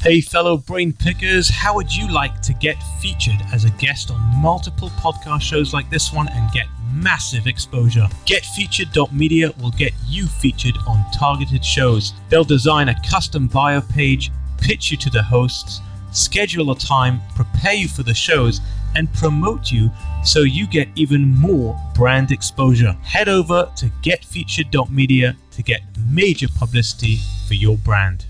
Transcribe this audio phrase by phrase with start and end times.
[0.00, 4.20] Hey, fellow brain pickers, how would you like to get featured as a guest on
[4.40, 8.06] multiple podcast shows like this one and get massive exposure?
[8.24, 12.12] GetFeatured.media will get you featured on targeted shows.
[12.28, 15.80] They'll design a custom bio page, pitch you to the hosts,
[16.12, 18.60] schedule a time, prepare you for the shows,
[18.94, 19.90] and promote you
[20.24, 22.92] so you get even more brand exposure.
[23.02, 27.18] Head over to getfeatured.media to get major publicity
[27.48, 28.26] for your brand.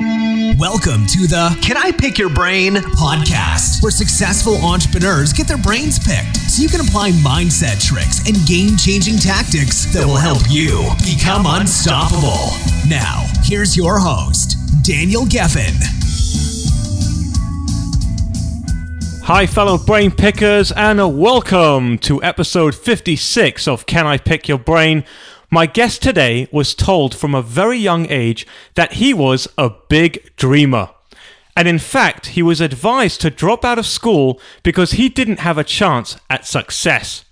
[0.00, 5.98] Welcome to the Can I Pick Your Brain podcast, where successful entrepreneurs get their brains
[5.98, 10.88] picked so you can apply mindset tricks and game changing tactics that will help you
[11.04, 12.54] become unstoppable.
[12.88, 15.74] Now, here's your host, Daniel Gefen.
[19.24, 25.04] Hi, fellow brain pickers, and welcome to episode 56 of Can I Pick Your Brain?
[25.50, 30.36] My guest today was told from a very young age that he was a big
[30.36, 30.90] dreamer.
[31.56, 35.56] And in fact, he was advised to drop out of school because he didn't have
[35.56, 37.24] a chance at success.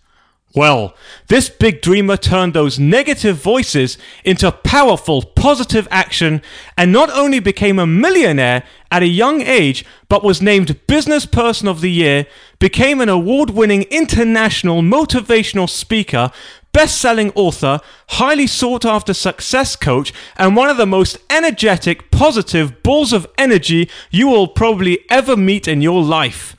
[0.55, 0.95] Well,
[1.29, 6.41] this big dreamer turned those negative voices into powerful positive action
[6.79, 11.69] and not only became a millionaire at a young age, but was named Business Person
[11.69, 12.27] of the Year,
[12.59, 16.31] became an award winning international motivational speaker,
[16.77, 22.83] best selling author, highly sought after success coach, and one of the most energetic, positive
[22.83, 26.55] balls of energy you will probably ever meet in your life.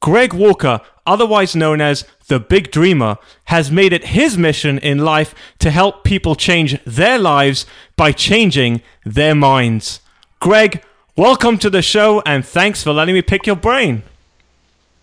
[0.00, 5.34] Greg Walker, otherwise known as the Big Dreamer, has made it his mission in life
[5.58, 7.66] to help people change their lives
[7.96, 10.00] by changing their minds.
[10.40, 10.82] Greg,
[11.18, 14.04] welcome to the show and thanks for letting me pick your brain.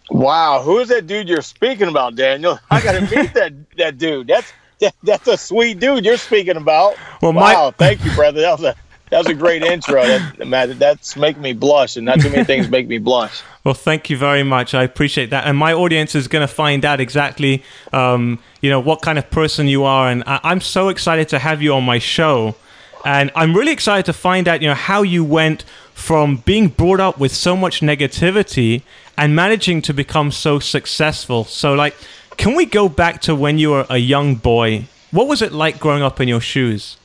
[0.10, 2.60] Wow, who is that dude you're speaking about, Daniel?
[2.72, 4.28] I got to meet that that dude.
[4.28, 6.96] That's that, that's a sweet dude you're speaking about.
[7.22, 8.42] Well, wow, my- thank you, brother.
[8.42, 8.76] That was a
[9.10, 10.06] that was a great intro.
[10.06, 13.42] That, Matt, that's making me blush, and not too many things make me blush.
[13.68, 14.74] Well, thank you very much.
[14.74, 18.80] I appreciate that, and my audience is going to find out exactly, um, you know,
[18.80, 21.84] what kind of person you are, and I- I'm so excited to have you on
[21.84, 22.56] my show,
[23.04, 27.02] and I'm really excited to find out, you know, how you went from being brought
[27.02, 28.84] up with so much negativity
[29.18, 31.44] and managing to become so successful.
[31.44, 31.96] So, like,
[32.38, 34.86] can we go back to when you were a young boy?
[35.12, 36.98] What was it like growing up in your shoes?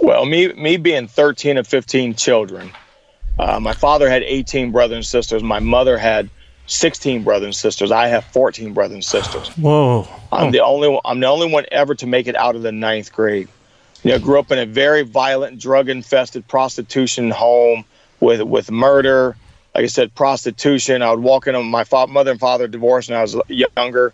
[0.00, 2.70] Well, me me being 13 of 15 children,
[3.38, 5.42] uh, my father had 18 brothers and sisters.
[5.42, 6.30] My mother had
[6.66, 7.90] 16 brothers and sisters.
[7.90, 9.48] I have 14 brothers and sisters.
[9.56, 10.06] Whoa!
[10.30, 10.50] I'm oh.
[10.52, 13.48] the only I'm the only one ever to make it out of the ninth grade.
[14.04, 17.84] You know, grew up in a very violent, drug-infested prostitution home
[18.20, 19.36] with with murder.
[19.78, 21.02] Like I said, prostitution.
[21.02, 21.54] I would walk in.
[21.54, 24.12] on My fa- mother and father divorced when I was younger.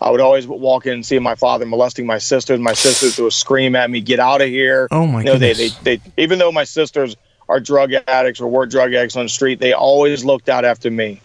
[0.00, 2.58] I would always walk in and see my father molesting my sisters.
[2.58, 5.38] My sisters would scream at me, "Get out of here!" Oh my you know.
[5.38, 7.14] They, they, they, even though my sisters
[7.48, 10.90] are drug addicts or were drug addicts on the street, they always looked out after
[10.90, 11.20] me.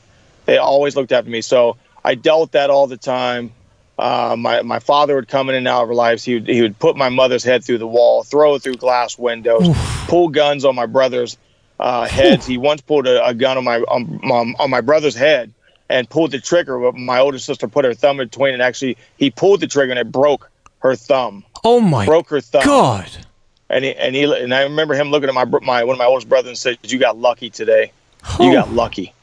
[0.45, 1.41] They always looked after me.
[1.41, 1.75] So
[2.06, 3.51] I dealt with that all the time.
[3.97, 6.23] Uh, my my father would come in and out of our lives.
[6.23, 9.17] He would he would put my mother's head through the wall, throw it through glass
[9.17, 10.06] windows, Oof.
[10.07, 11.39] pull guns on my brothers'
[11.79, 12.45] uh, heads.
[12.45, 15.53] He once pulled a, a gun on my on, on my brother's head
[15.90, 16.79] and pulled the trigger.
[16.79, 19.91] But my older sister put her thumb in between, and actually he pulled the trigger
[19.91, 21.44] and it broke her thumb.
[21.63, 22.06] Oh my!
[22.06, 22.66] Broke her thumb.
[22.66, 23.09] God.
[23.69, 26.06] And he and he and I remember him looking at my my one of my
[26.06, 27.91] oldest brothers and said, "You got lucky today.
[28.39, 29.13] You got lucky."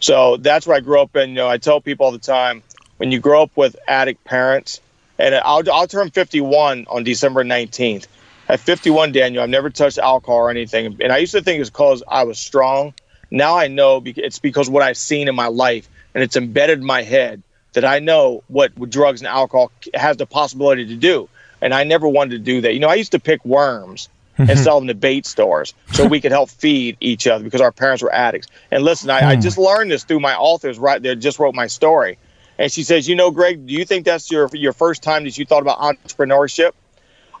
[0.00, 1.14] So that's where I grew up.
[1.14, 2.62] And you know, I tell people all the time
[2.98, 4.80] when you grow up with addict parents,
[5.18, 8.06] and I'll I'll turn 51 on December 19th.
[8.48, 11.70] At 51, Daniel, I've never touched alcohol or anything, and I used to think it's
[11.70, 12.94] because I was strong.
[13.30, 16.84] Now I know it's because what I've seen in my life and it's embedded in
[16.84, 17.42] my head
[17.72, 21.28] that I know what drugs and alcohol has the possibility to do.
[21.60, 22.72] And I never wanted to do that.
[22.72, 24.08] You know, I used to pick worms
[24.38, 24.62] and mm-hmm.
[24.62, 28.02] sell them to bait stores so we could help feed each other because our parents
[28.02, 28.48] were addicts.
[28.70, 29.40] And listen, I, I hmm.
[29.40, 32.18] just learned this through my authors right there, just wrote my story.
[32.58, 35.36] And she says, You know, Greg, do you think that's your your first time that
[35.36, 36.72] you thought about entrepreneurship?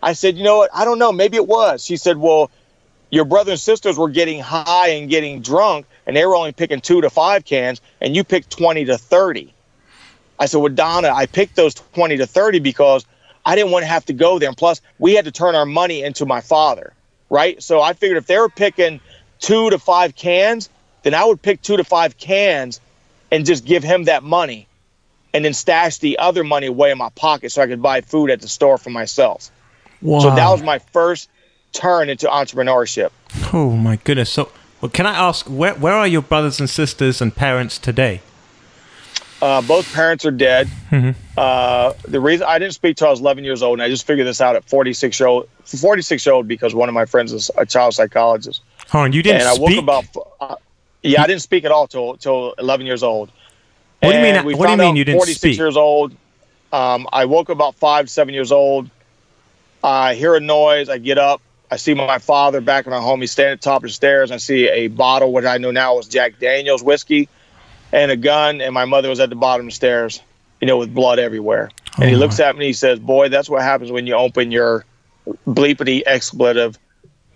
[0.02, 0.70] I said, You know what?
[0.74, 1.12] I don't know.
[1.12, 1.84] Maybe it was.
[1.84, 2.50] She said, Well,
[3.10, 6.80] your brothers and sisters were getting high and getting drunk, and they were only picking
[6.80, 9.52] two to five cans, and you picked 20 to 30.
[10.38, 13.06] I said, Well, Donna, I picked those 20 to 30 because
[13.44, 14.48] I didn't want to have to go there.
[14.48, 16.92] And plus, we had to turn our money into my father,
[17.30, 17.62] right?
[17.62, 19.00] So I figured if they were picking
[19.38, 20.68] two to five cans,
[21.02, 22.80] then I would pick two to five cans
[23.30, 24.66] and just give him that money
[25.32, 28.30] and then stash the other money away in my pocket so I could buy food
[28.30, 29.50] at the store for myself.
[30.02, 30.20] Wow.
[30.20, 31.28] So that was my first
[31.72, 33.10] turn into entrepreneurship.
[33.52, 34.30] Oh my goodness!
[34.30, 34.50] So,
[34.80, 38.20] well, can I ask where where are your brothers and sisters and parents today?
[39.42, 40.66] Uh, both parents are dead.
[40.90, 41.10] Mm-hmm.
[41.36, 44.06] Uh, the reason I didn't speak till I was 11 years old, and I just
[44.06, 45.48] figured this out at 46 year old.
[45.64, 48.62] 46 year old because one of my friends is a child psychologist.
[48.94, 49.84] Oh, and you didn't and I speak?
[49.86, 50.26] woke about.
[50.40, 50.56] Uh,
[51.02, 53.30] yeah, I didn't speak at all till till 11 years old.
[54.00, 55.58] What do you mean- what do you mean you didn't 46 speak?
[55.58, 56.14] years old.
[56.72, 58.90] Um, I woke about five, seven years old.
[59.82, 60.88] I hear a noise.
[60.88, 61.40] I get up.
[61.70, 63.20] I see my father back in our home.
[63.20, 64.30] He's standing at the top of the stairs.
[64.30, 67.28] I see a bottle, which I know now was Jack Daniels whiskey,
[67.92, 68.60] and a gun.
[68.60, 70.20] And my mother was at the bottom of the stairs,
[70.60, 71.70] you know, with blood everywhere.
[71.98, 72.64] And he Oh, looks at me.
[72.64, 74.84] and He says, "Boy, that's what happens when you open your
[75.46, 76.78] bleepity expletive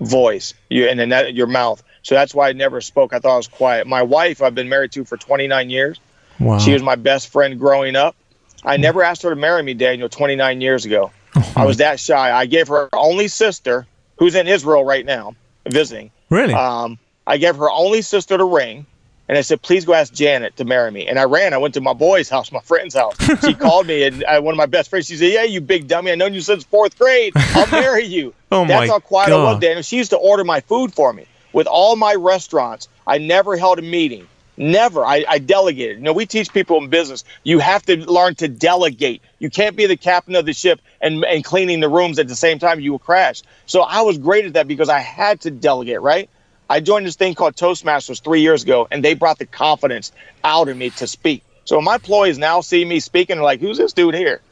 [0.01, 3.13] voice, you and then that your mouth." So that's why I never spoke.
[3.13, 3.87] I thought I was quiet.
[3.87, 5.99] My wife, I've been married to for 29 years.
[6.39, 6.59] Wow.
[6.59, 8.17] She was my best friend growing up.
[8.65, 8.83] I hmm.
[8.83, 11.11] never asked her to marry me, Daniel, 29 years ago.
[11.57, 12.33] I was that shy.
[12.37, 13.87] I gave her only sister,
[14.19, 15.35] who's in Israel right now,
[15.67, 16.11] visiting.
[16.29, 16.55] really?
[16.55, 18.87] Um, I gave her only sister the ring,
[19.29, 21.55] and I said, "Please go ask Janet to marry me." And I ran.
[21.55, 23.15] I went to my boy's house, my friend's house.
[23.45, 25.07] She called me, and uh, one of my best friends.
[25.07, 26.11] She said, "Yeah, you big dummy.
[26.11, 27.33] I've known you since fourth grade.
[27.37, 29.61] I'll marry you." Oh, That's my how quiet I was, God.
[29.61, 29.83] Daniel.
[29.83, 31.27] She used to order my food for me.
[31.53, 34.27] With all my restaurants, I never held a meeting.
[34.61, 35.07] Never.
[35.07, 35.97] I, I delegated.
[35.97, 39.23] You know, we teach people in business, you have to learn to delegate.
[39.39, 42.37] You can't be the captain of the ship and, and cleaning the rooms at the
[42.37, 43.41] same time you will crash.
[43.65, 46.29] So I was great at that because I had to delegate, right?
[46.69, 50.13] I joined this thing called Toastmasters three years ago, and they brought the confidence
[50.45, 51.43] out of me to speak.
[51.65, 54.43] So my employees now see me speaking, they're like, who's this dude here?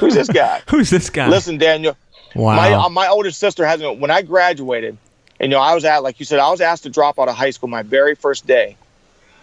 [0.00, 0.60] Who's this guy?
[0.70, 1.28] Who's this guy?
[1.28, 1.96] Listen, Daniel,
[2.34, 2.56] wow.
[2.56, 4.00] my uh, my older sister hasn't.
[4.00, 4.98] When I graduated,
[5.38, 7.28] and you know, I was at like you said, I was asked to drop out
[7.28, 8.76] of high school my very first day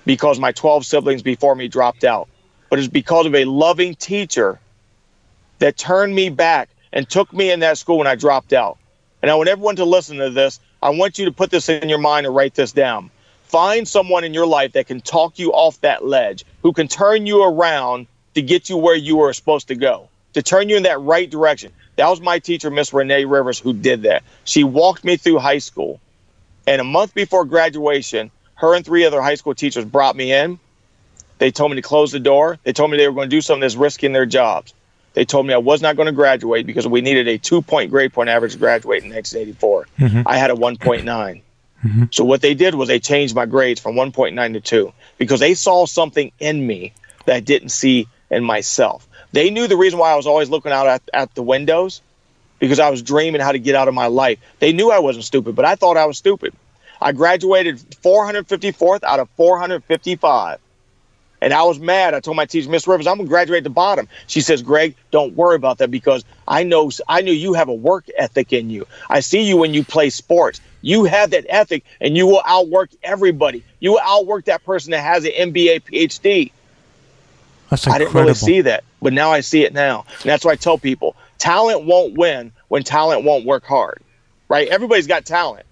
[0.09, 2.27] because my 12 siblings before me dropped out.
[2.71, 4.59] But it's because of a loving teacher
[5.59, 8.79] that turned me back and took me in that school when I dropped out.
[9.21, 10.59] And I want everyone to listen to this.
[10.81, 13.11] I want you to put this in your mind and write this down.
[13.43, 17.27] Find someone in your life that can talk you off that ledge, who can turn
[17.27, 20.83] you around to get you where you were supposed to go, to turn you in
[20.83, 21.71] that right direction.
[21.97, 24.23] That was my teacher, Miss Renee Rivers, who did that.
[24.43, 26.01] She walked me through high school.
[26.65, 30.59] And a month before graduation, her and three other high school teachers brought me in.
[31.37, 32.59] They told me to close the door.
[32.63, 34.73] They told me they were going to do something that's risking their jobs.
[35.13, 37.89] They told me I was not going to graduate because we needed a two point
[37.89, 39.87] grade point average to graduate in 1984.
[39.97, 40.27] Mm-hmm.
[40.27, 41.03] I had a 1.9.
[41.03, 42.03] Mm-hmm.
[42.11, 45.53] So what they did was they changed my grades from 1.9 to 2 because they
[45.53, 46.93] saw something in me
[47.25, 49.07] that I didn't see in myself.
[49.31, 52.01] They knew the reason why I was always looking out at, at the windows
[52.59, 54.39] because I was dreaming how to get out of my life.
[54.59, 56.53] They knew I wasn't stupid, but I thought I was stupid.
[57.01, 60.59] I graduated 454th out of 455.
[61.41, 62.13] And I was mad.
[62.13, 64.09] I told my teacher, Miss Rivers, I'm gonna graduate at the bottom.
[64.27, 67.73] She says, Greg, don't worry about that because I know I knew you have a
[67.73, 68.85] work ethic in you.
[69.09, 70.59] I see you when you play sports.
[70.81, 73.63] You have that ethic and you will outwork everybody.
[73.79, 76.51] You will outwork that person that has an MBA PhD.
[77.69, 77.93] That's incredible.
[77.93, 80.05] I didn't really see that, but now I see it now.
[80.21, 84.01] And that's why I tell people talent won't win when talent won't work hard,
[84.49, 84.67] right?
[84.67, 85.65] Everybody's got talent,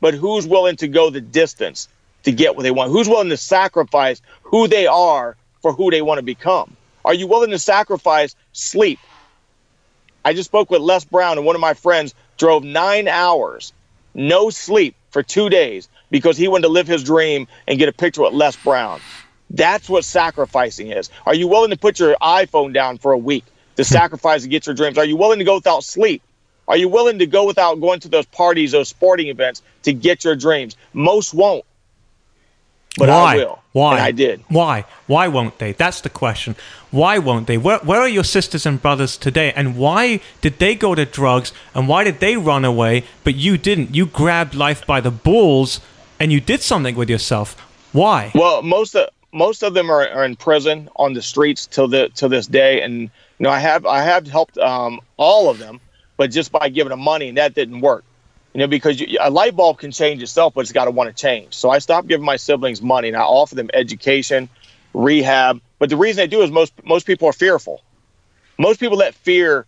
[0.00, 1.88] but who's willing to go the distance
[2.24, 2.90] to get what they want?
[2.90, 6.76] Who's willing to sacrifice who they are for who they want to become?
[7.04, 8.98] Are you willing to sacrifice sleep?
[10.24, 13.72] I just spoke with Les Brown, and one of my friends drove nine hours,
[14.14, 17.92] no sleep for two days because he wanted to live his dream and get a
[17.92, 19.00] picture with Les Brown.
[19.50, 21.10] That's what sacrificing is.
[21.24, 23.44] Are you willing to put your iPhone down for a week
[23.76, 23.86] to hmm.
[23.86, 24.98] sacrifice to get your dreams?
[24.98, 26.22] Are you willing to go without sleep?
[26.68, 30.24] Are you willing to go without going to those parties, those sporting events to get
[30.24, 30.76] your dreams?
[30.92, 31.64] Most won't.
[32.96, 33.34] But Why?
[33.34, 33.62] I will.
[33.72, 33.92] Why?
[33.92, 34.44] And I did.
[34.48, 34.84] Why?
[35.06, 35.72] Why won't they?
[35.72, 36.56] That's the question.
[36.90, 37.56] Why won't they?
[37.56, 39.52] Where, where are your sisters and brothers today?
[39.52, 41.52] And why did they go to drugs?
[41.74, 43.04] And why did they run away?
[43.24, 43.94] But you didn't.
[43.94, 45.80] You grabbed life by the balls
[46.20, 47.56] and you did something with yourself.
[47.92, 48.32] Why?
[48.34, 52.10] Well, most of most of them are, are in prison on the streets till the
[52.14, 53.10] till this day, and you
[53.40, 55.80] know I have I have helped um, all of them,
[56.18, 58.04] but just by giving them money, and that didn't work.
[58.52, 61.08] You know, because you, a light bulb can change itself, but it's got to want
[61.08, 61.54] to change.
[61.54, 64.50] So I stopped giving my siblings money, and I offer them education,
[64.92, 65.62] rehab.
[65.78, 67.82] But the reason they do is most most people are fearful.
[68.58, 69.64] Most people let fear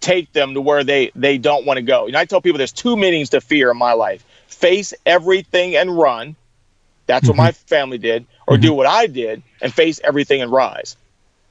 [0.00, 2.06] take them to where they they don't want to go.
[2.06, 5.74] You know, I tell people there's two meanings to fear in my life: face everything
[5.76, 6.36] and run.
[7.06, 7.42] That's what mm-hmm.
[7.42, 8.62] my family did, or mm-hmm.
[8.62, 10.96] do what I did and face everything and rise.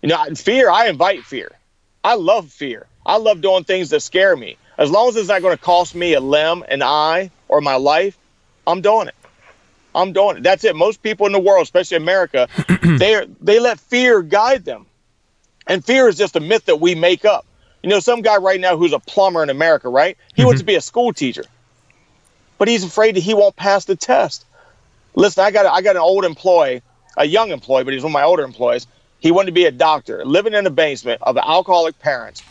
[0.02, 0.70] You know, fear.
[0.70, 1.52] I invite fear.
[2.04, 2.88] I love fear.
[3.06, 4.58] I love doing things that scare me.
[4.78, 7.76] As long as it's not going to cost me a limb, an eye, or my
[7.76, 8.18] life,
[8.66, 9.16] I'm doing it.
[9.94, 10.44] I'm doing it.
[10.44, 10.76] That's it.
[10.76, 12.48] Most people in the world, especially America,
[12.84, 14.86] they they let fear guide them,
[15.68, 17.46] and fear is just a myth that we make up.
[17.82, 20.18] You know, some guy right now who's a plumber in America, right?
[20.36, 20.68] He wants mm-hmm.
[20.68, 21.44] to be a school teacher,
[22.58, 24.46] but he's afraid that he won't pass the test.
[25.16, 26.84] Listen, I got I got an old employee,
[27.18, 28.86] a young employee, but he's one of my older employees.
[29.20, 32.42] He wanted to be a doctor, living in a basement of alcoholic parents.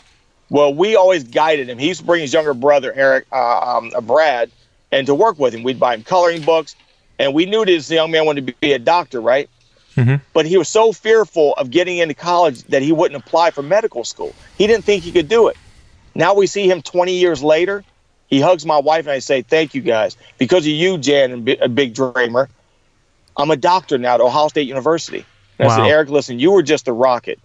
[0.49, 1.77] Well, we always guided him.
[1.77, 4.51] He used to bring his younger brother, Eric, uh, um, uh, Brad,
[4.91, 5.63] and to work with him.
[5.63, 6.75] We'd buy him coloring books,
[7.19, 9.49] and we knew this young man wanted to be a doctor, right?
[9.95, 10.15] Mm-hmm.
[10.33, 14.03] But he was so fearful of getting into college that he wouldn't apply for medical
[14.03, 14.33] school.
[14.57, 15.57] He didn't think he could do it.
[16.15, 17.83] Now we see him 20 years later.
[18.27, 20.15] He hugs my wife, and I say, Thank you guys.
[20.37, 22.49] Because of you, Jan, and a big dreamer,
[23.35, 25.25] I'm a doctor now at Ohio State University.
[25.59, 25.73] And Wow.
[25.73, 27.39] I said, Eric, listen, you were just a rocket.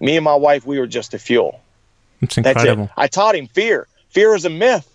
[0.00, 1.60] Me and my wife, we were just the fuel.
[2.20, 2.84] It's That's incredible.
[2.84, 2.90] it.
[2.96, 3.86] I taught him fear.
[4.10, 4.88] Fear is a myth.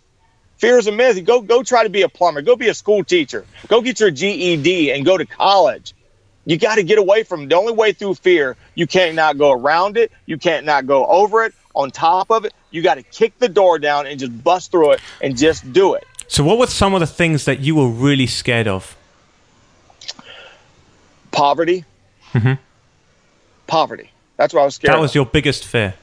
[0.57, 1.23] Fear is a myth.
[1.25, 2.41] Go go try to be a plumber.
[2.41, 3.45] Go be a school teacher.
[3.67, 5.93] Go get your GED and go to college.
[6.45, 7.49] You got to get away from it.
[7.49, 8.57] the only way through fear.
[8.75, 10.11] You can't not go around it.
[10.25, 11.53] You can't not go over it.
[11.75, 14.91] On top of it, you got to kick the door down and just bust through
[14.91, 16.05] it and just do it.
[16.27, 18.95] So, what were some of the things that you were really scared of?
[21.31, 21.85] Poverty.
[23.67, 24.09] Poverty.
[24.37, 24.89] That's what I was scared.
[24.89, 24.93] Mm-hmm.
[24.93, 25.01] That of.
[25.03, 25.93] was your biggest fear.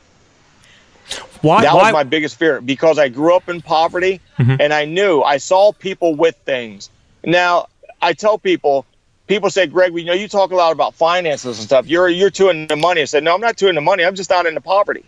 [1.42, 1.62] Why?
[1.62, 1.84] that why?
[1.84, 4.56] was my biggest fear because I grew up in poverty Mm-hmm.
[4.58, 6.88] and I knew I saw people with things.
[7.25, 7.66] Now
[8.00, 8.87] I tell people,
[9.26, 11.87] people say, Greg, we know you talk a lot about finances and stuff.
[11.87, 13.02] You're you're too into money.
[13.02, 14.02] I said, no, I'm not too into money.
[14.04, 15.04] I'm just not into poverty.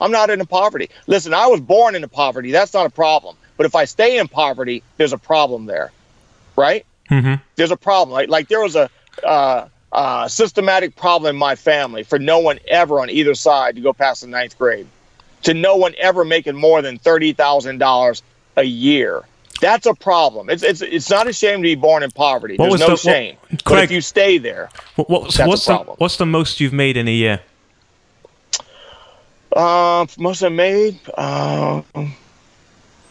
[0.00, 0.90] I'm not into poverty.
[1.06, 2.50] Listen, I was born into poverty.
[2.50, 3.36] That's not a problem.
[3.56, 5.90] But if I stay in poverty, there's a problem there,
[6.56, 6.84] right?
[7.10, 7.42] Mm-hmm.
[7.56, 8.12] There's a problem.
[8.12, 8.90] Like like there was a
[9.24, 13.80] uh, uh, systematic problem in my family for no one ever on either side to
[13.80, 14.86] go past the ninth grade
[15.42, 18.22] to no one ever making more than thirty thousand dollars
[18.56, 19.22] a year.
[19.60, 20.50] That's a problem.
[20.50, 22.56] It's it's it's not a shame to be born in poverty.
[22.56, 23.36] What There's no the- what- shame.
[23.64, 26.72] but if you stay there, What, what's That's a what's the, what's the most you've
[26.72, 27.40] made in a year?
[29.56, 31.82] uh, most I made, uh,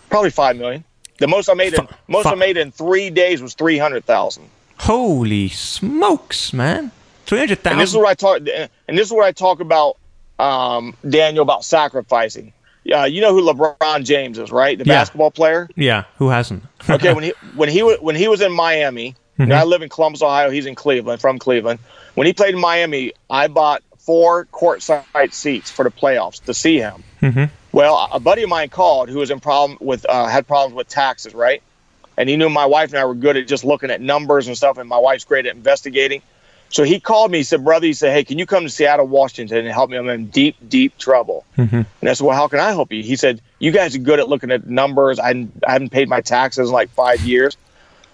[0.09, 0.83] probably five million.
[1.19, 3.77] The most I made in Fi- most fi- I made in three days was three
[3.77, 4.49] hundred thousand.
[4.79, 6.91] Holy smokes, man!
[7.25, 7.79] Three hundred thousand.
[7.79, 8.39] And this is what I talk.
[8.87, 9.97] And this is what I talk about,
[10.39, 12.53] um, Daniel, about sacrificing.
[12.93, 14.77] Uh, you know who LeBron James is, right?
[14.77, 14.93] The Yeah.
[15.01, 15.67] basketball player.
[15.75, 16.63] Yeah, who hasn't?
[16.89, 19.51] okay, when he when he when he was in Miami, Mm-hmm.
[19.51, 20.49] I live in Columbus, Ohio.
[20.49, 21.79] He's in Cleveland, from Cleveland.
[22.15, 26.79] When he played in Miami, I bought four courtside seats for the playoffs to see
[26.79, 27.03] him.
[27.21, 27.43] Mm-hmm.
[27.71, 30.87] Well, a buddy of mine called who was in problem with uh, had problems with
[30.87, 31.61] taxes, right?
[32.17, 34.57] And he knew my wife and I were good at just looking at numbers and
[34.57, 36.21] stuff, and my wife's great at investigating.
[36.69, 37.37] So he called me.
[37.37, 39.97] He said, "Brother," he said, "Hey, can you come to Seattle, Washington, and help me?
[39.97, 41.85] I'm in deep, deep trouble." Mhm.
[42.01, 44.19] And I said, "Well, how can I help you?" He said, "You guys are good
[44.19, 45.19] at looking at numbers.
[45.19, 47.55] I I haven't paid my taxes in like five years."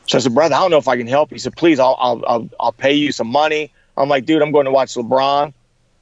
[0.06, 1.80] So I said, "Brother, I don't know if I can help." you." He said, "Please,
[1.80, 4.94] I'll, I'll, I'll, I'll pay you some money." I'm like, "Dude, I'm going to watch
[4.94, 5.54] LeBron."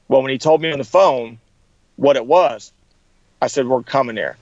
[0.08, 1.38] Well, when he told me on the phone
[1.96, 2.72] what it was,
[3.40, 4.36] I said, "We're coming there."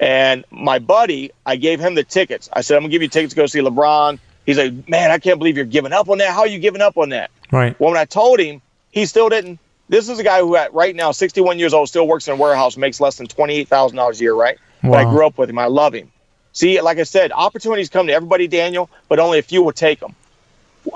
[0.00, 2.48] And my buddy, I gave him the tickets.
[2.52, 5.18] I said, "I'm gonna give you tickets to go see LeBron." He's like, "Man, I
[5.18, 6.30] can't believe you're giving up on that.
[6.30, 7.78] How are you giving up on that?" Right.
[7.78, 8.60] Well, when I told him,
[8.90, 9.58] he still didn't.
[9.88, 12.36] This is a guy who, at right now, 61 years old, still works in a
[12.36, 14.58] warehouse, makes less than $28,000 a year, right?
[14.82, 14.90] Wow.
[14.90, 15.58] But I grew up with him.
[15.58, 16.10] I love him.
[16.52, 20.00] See, like I said, opportunities come to everybody, Daniel, but only a few will take
[20.00, 20.14] them.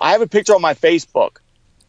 [0.00, 1.38] I have a picture on my Facebook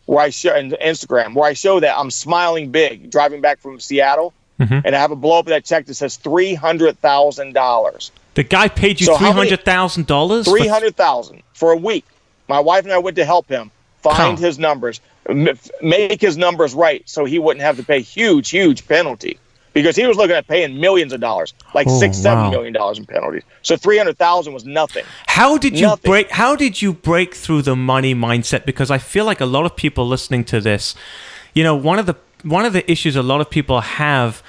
[0.05, 3.79] where I show and Instagram where I show that I'm smiling big driving back from
[3.79, 4.81] Seattle, Mhm.
[4.85, 8.11] and I have a blow up of that check that says three hundred thousand dollars.
[8.35, 10.47] The guy paid you So three hundred thousand dollars.
[10.47, 12.05] Three hundred thousand for a week.
[12.47, 15.01] My wife and I went to help him find his numbers,
[15.81, 19.37] make his numbers right, so he wouldn't have to pay huge, huge penalty
[19.73, 22.49] because he was looking at paying millions of dollars, like Oh, six, seven wow.
[22.51, 23.43] million dollars in penalties.
[23.61, 25.05] So three hundred thousand was nothing.
[25.27, 26.09] How did you Nothing.
[26.11, 26.31] break?
[26.31, 28.65] How did you break through the money mindset?
[28.65, 30.95] Because I feel like a lot of people listening to this,
[31.53, 34.43] you know, one of the one of the issues a lot of people have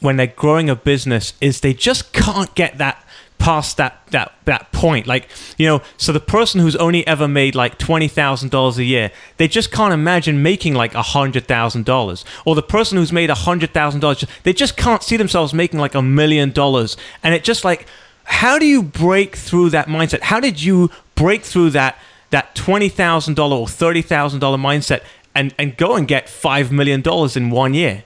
[0.00, 3.04] when they're growing a business is they just can't get that
[3.40, 5.06] past that that that point.
[5.06, 5.28] Like
[5.58, 9.72] you know so the person who's only ever made like $20000 a year they just
[9.72, 15.16] can't imagine making like $100000 or the person who's made $100000 they just can't see
[15.16, 16.96] themselves making like a million dollars.
[17.22, 17.86] And it just like
[18.24, 20.20] how do you break through that mindset?
[20.20, 21.98] How did you break through that
[22.30, 25.00] that $20000 or $30000 mindset
[25.34, 27.02] and and go and get $5 million
[27.36, 28.04] in one year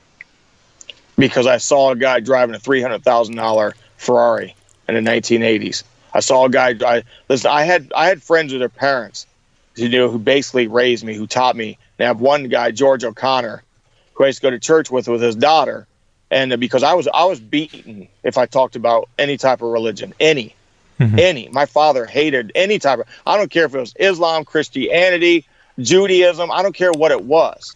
[1.16, 4.54] because I saw a guy driving a three hundred thousand dollar Ferrari
[4.88, 5.85] in the nineteen eighties.
[6.12, 6.75] I saw a guy.
[6.85, 7.50] I listen.
[7.50, 9.26] I had I had friends with their parents,
[9.76, 11.78] you know, who basically raised me, who taught me.
[11.99, 13.62] And I have one guy, George O'Connor,
[14.14, 15.87] who I used to go to church with with his daughter,
[16.31, 20.14] and because I was I was beaten if I talked about any type of religion,
[20.21, 20.54] any,
[20.99, 21.19] mm-hmm.
[21.19, 21.49] any.
[21.49, 23.07] My father hated any type of.
[23.26, 25.47] I don't care if it was Islam, Christianity,
[25.78, 26.50] Judaism.
[26.50, 27.75] I don't care what it was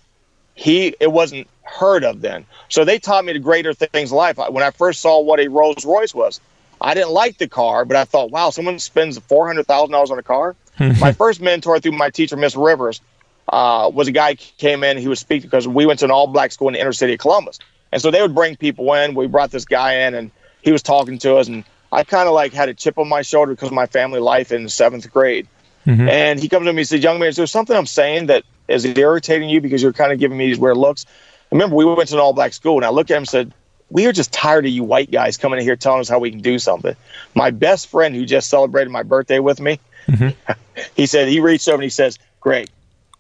[0.59, 2.45] he it wasn't heard of then.
[2.69, 4.39] So they taught me the greater things in life.
[4.39, 6.41] When I first saw what a Rolls Royce was,
[6.81, 10.11] I didn't like the car, but I thought, wow, someone spends four hundred thousand dollars
[10.11, 10.57] on a car.
[10.79, 13.01] my first mentor through my teacher, Miss Rivers,
[13.49, 14.99] uh, was a guy who came in.
[14.99, 17.21] He would speak because we went to an all-black school in the inner city of
[17.21, 17.61] Columbus,
[17.93, 19.15] and so they would bring people in.
[19.15, 20.31] We brought this guy in, and
[20.63, 23.23] he was talking to us, and I kind of like had a chip on my
[23.23, 25.47] shoulder because of my family life in seventh grade.
[25.89, 26.09] Mm-hmm.
[26.09, 28.45] And he comes to me and says, Young man, is there something I'm saying that
[28.69, 31.07] is irritating you because you're kind of giving me these weird looks?
[31.51, 33.55] Remember, we went to an all black school, and I looked at him and said,
[33.89, 36.31] We are just tired of you white guys coming in here telling us how we
[36.31, 36.95] can do something.
[37.35, 40.53] My best friend, who just celebrated my birthday with me, mm-hmm.
[40.95, 42.69] he said, He reached over and he says, Greg,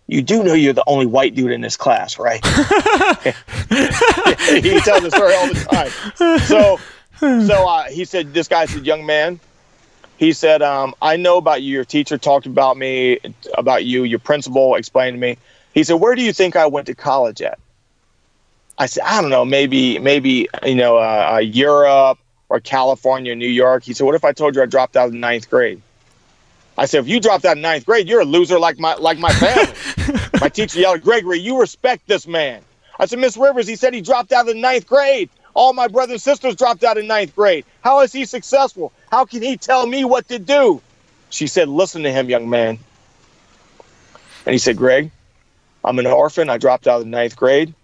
[0.06, 2.44] you do know you're the only white dude in this class, right?
[2.44, 2.52] he
[4.80, 6.38] tells the story all the time.
[6.40, 6.78] So,
[7.18, 9.40] so uh, he said, this guy said, young man,
[10.18, 11.72] he said, um, I know about you.
[11.72, 13.20] Your teacher talked about me,
[13.56, 14.02] about you.
[14.02, 15.38] Your principal explained to me.
[15.72, 17.58] He said, where do you think I went to college at?
[18.76, 23.48] I said, I don't know, maybe, maybe, you know, uh, uh, Europe or California, New
[23.48, 23.84] York.
[23.84, 25.80] He said, what if I told you I dropped out of the ninth grade?
[26.76, 29.18] I said, if you dropped out in ninth grade, you're a loser like my like
[29.18, 30.20] my family.
[30.40, 32.62] my teacher yelled, Gregory, you respect this man.
[33.00, 35.28] I said, Miss Rivers, he said he dropped out in ninth grade.
[35.58, 37.64] All my brothers and sisters dropped out in ninth grade.
[37.80, 38.92] How is he successful?
[39.10, 40.80] How can he tell me what to do?
[41.30, 42.78] She said, listen to him, young man.
[44.46, 45.10] And he said, Greg,
[45.84, 46.48] I'm an orphan.
[46.48, 47.74] I dropped out of the ninth grade.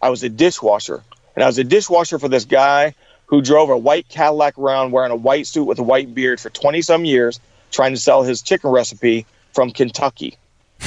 [0.00, 1.02] I was a dishwasher.
[1.34, 2.94] And I was a dishwasher for this guy
[3.26, 6.50] who drove a white Cadillac around wearing a white suit with a white beard for
[6.50, 7.40] 20 some years
[7.72, 10.38] trying to sell his chicken recipe from Kentucky.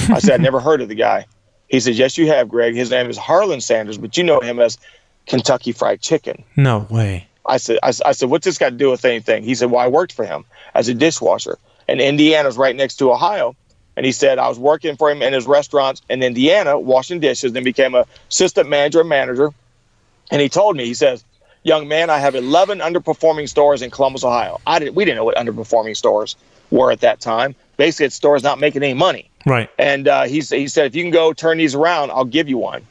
[0.08, 1.26] I said, I'd never heard of the guy.
[1.68, 2.74] He said, Yes, you have, Greg.
[2.74, 4.78] His name is Harlan Sanders, but you know him as
[5.26, 6.44] Kentucky Fried Chicken.
[6.56, 7.28] No way.
[7.46, 9.42] I said, I, I said, what's this got to do with anything?
[9.42, 11.58] He said, well, I worked for him as a dishwasher.
[11.88, 13.54] And Indiana's right next to Ohio.
[13.96, 17.52] And he said, I was working for him in his restaurants in Indiana, washing dishes,
[17.52, 19.50] then became a assistant manager and manager.
[20.30, 21.24] And he told me, he says,
[21.62, 24.60] young man, I have 11 underperforming stores in Columbus, Ohio.
[24.66, 26.34] I didn't, we didn't know what underperforming stores
[26.70, 27.54] were at that time.
[27.76, 29.30] Basically, it's stores not making any money.
[29.46, 29.68] Right.
[29.78, 32.58] And uh, he, he said, if you can go turn these around, I'll give you
[32.58, 32.84] one.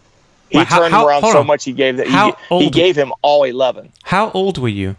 [0.53, 1.47] He how, turned how, around so on.
[1.47, 3.91] much he gave that he, he, gave him all 11.
[4.03, 4.95] How old were you?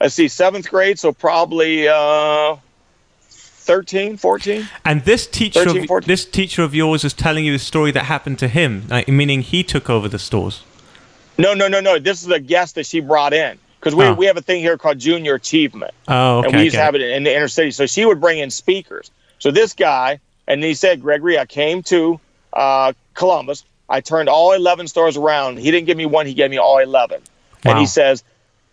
[0.00, 2.56] Let's see, seventh grade, so probably uh,
[3.28, 4.68] 13, 14.
[4.84, 8.04] And this teacher, 13, of, this teacher of yours is telling you the story that
[8.04, 10.62] happened to him, like, meaning he took over the stores.
[11.36, 11.98] No, no, no, no.
[11.98, 14.14] This is a guest that she brought in because we, oh.
[14.14, 15.92] we have a thing here called Junior Achievement.
[16.06, 16.48] Oh, okay.
[16.48, 17.72] And we used to have it in the inner city.
[17.72, 19.10] So she would bring in speakers.
[19.40, 22.20] So this guy, and he said, Gregory, I came to
[22.52, 23.64] uh, Columbus.
[23.90, 25.58] I turned all 11 stores around.
[25.58, 27.20] He didn't give me one, he gave me all 11.
[27.64, 27.72] Wow.
[27.72, 28.22] And he says,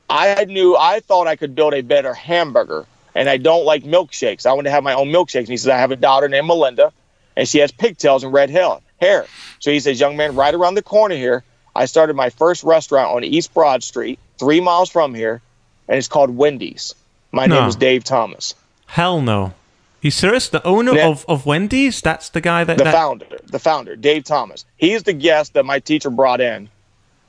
[0.10, 4.45] I knew, I thought I could build a better hamburger, and I don't like milkshakes.
[4.45, 5.39] I want to have my own milkshakes.
[5.39, 6.93] And he says, I have a daughter named Melinda,
[7.36, 9.25] and she has pigtails and red hair.
[9.60, 11.43] So he says, Young man, right around the corner here,
[11.75, 15.41] I started my first restaurant on East Broad Street three miles from here,
[15.88, 16.95] and it's called Wendy's.
[17.32, 17.60] My no.
[17.60, 18.56] name is Dave Thomas.
[18.86, 19.53] Hell no.
[20.02, 20.50] You serious?
[20.50, 21.08] The owner yeah.
[21.08, 22.02] of, of Wendy's?
[22.02, 22.94] That's the guy that the that...
[22.94, 24.66] founder, the founder, Dave Thomas.
[24.78, 26.70] He's the guest that my teacher brought in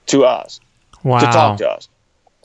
[0.07, 0.61] to us
[1.03, 1.21] wow.
[1.21, 1.89] to talk to us.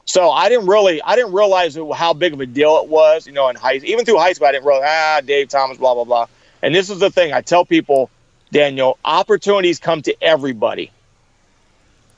[0.05, 3.33] So I didn't really, I didn't realize how big of a deal it was, you
[3.33, 6.03] know, in high, even through high school, I didn't realize, ah, Dave Thomas, blah blah
[6.03, 6.27] blah.
[6.61, 8.09] And this is the thing I tell people,
[8.51, 10.91] Daniel, opportunities come to everybody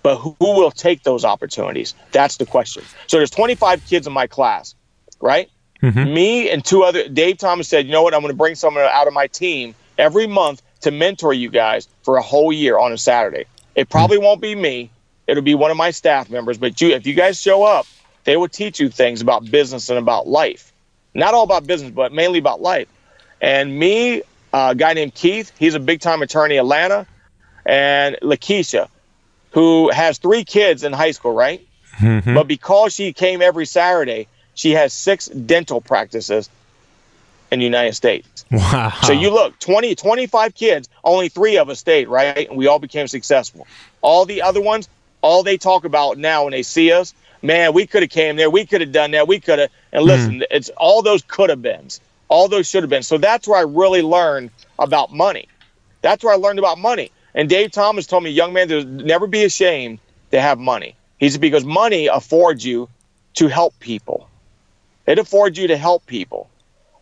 [0.05, 1.95] but who will take those opportunities?
[2.11, 2.83] That's the question.
[3.07, 4.75] So there's 25 kids in my class,
[5.19, 5.49] right?
[5.85, 6.13] Mm-hmm.
[6.13, 7.07] Me and two other.
[7.07, 8.13] Dave Thomas said, "You know what?
[8.13, 11.87] I'm going to bring someone out of my team every month to mentor you guys
[12.01, 13.45] for a whole year on a Saturday.
[13.75, 14.25] It probably mm-hmm.
[14.25, 14.89] won't be me.
[15.27, 16.57] It'll be one of my staff members.
[16.57, 17.85] But you, if you guys show up,
[18.23, 20.73] they will teach you things about business and about life.
[21.13, 22.87] Not all about business, but mainly about life.
[23.41, 24.21] And me,
[24.53, 27.05] uh, a guy named Keith, he's a big time attorney in Atlanta,
[27.65, 28.89] and Lakeisha,
[29.51, 31.65] who has three kids in high school, right?
[31.97, 32.33] Mm-hmm.
[32.33, 36.49] But because she came every Saturday, she has six dental practices
[37.51, 38.45] in the United States.
[38.51, 38.93] Wow.
[39.03, 42.49] So you look, 20, 25 kids, only three of us stayed, right?
[42.49, 43.67] And we all became successful.
[44.01, 44.89] All the other ones,
[45.21, 48.49] all they talk about now when they see us, man, we could have came there,
[48.49, 49.69] we could have done that, we could have.
[49.91, 50.07] And hmm.
[50.07, 50.45] listen, mm.
[50.51, 53.03] it's all those could have beens, all those should have been.
[53.03, 55.47] So that's where I really learned about money.
[56.01, 57.11] That's where I learned about money.
[57.33, 59.99] And Dave Thomas told me, young man, there's never be ashamed
[60.31, 60.95] to have money.
[61.19, 62.89] He said, because money affords you
[63.35, 64.29] to help people.
[65.07, 66.49] It affords you to help people.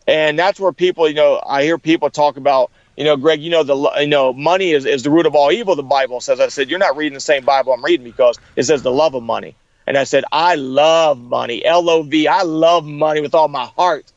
[0.07, 3.49] And that's where people, you know, I hear people talk about, you know, Greg, you
[3.49, 6.39] know, the, you know, money is, is the root of all evil, the Bible says.
[6.39, 9.15] I said, you're not reading the same Bible I'm reading because it says the love
[9.15, 9.55] of money.
[9.87, 12.27] And I said, I love money, L O V.
[12.27, 14.11] I love money with all my heart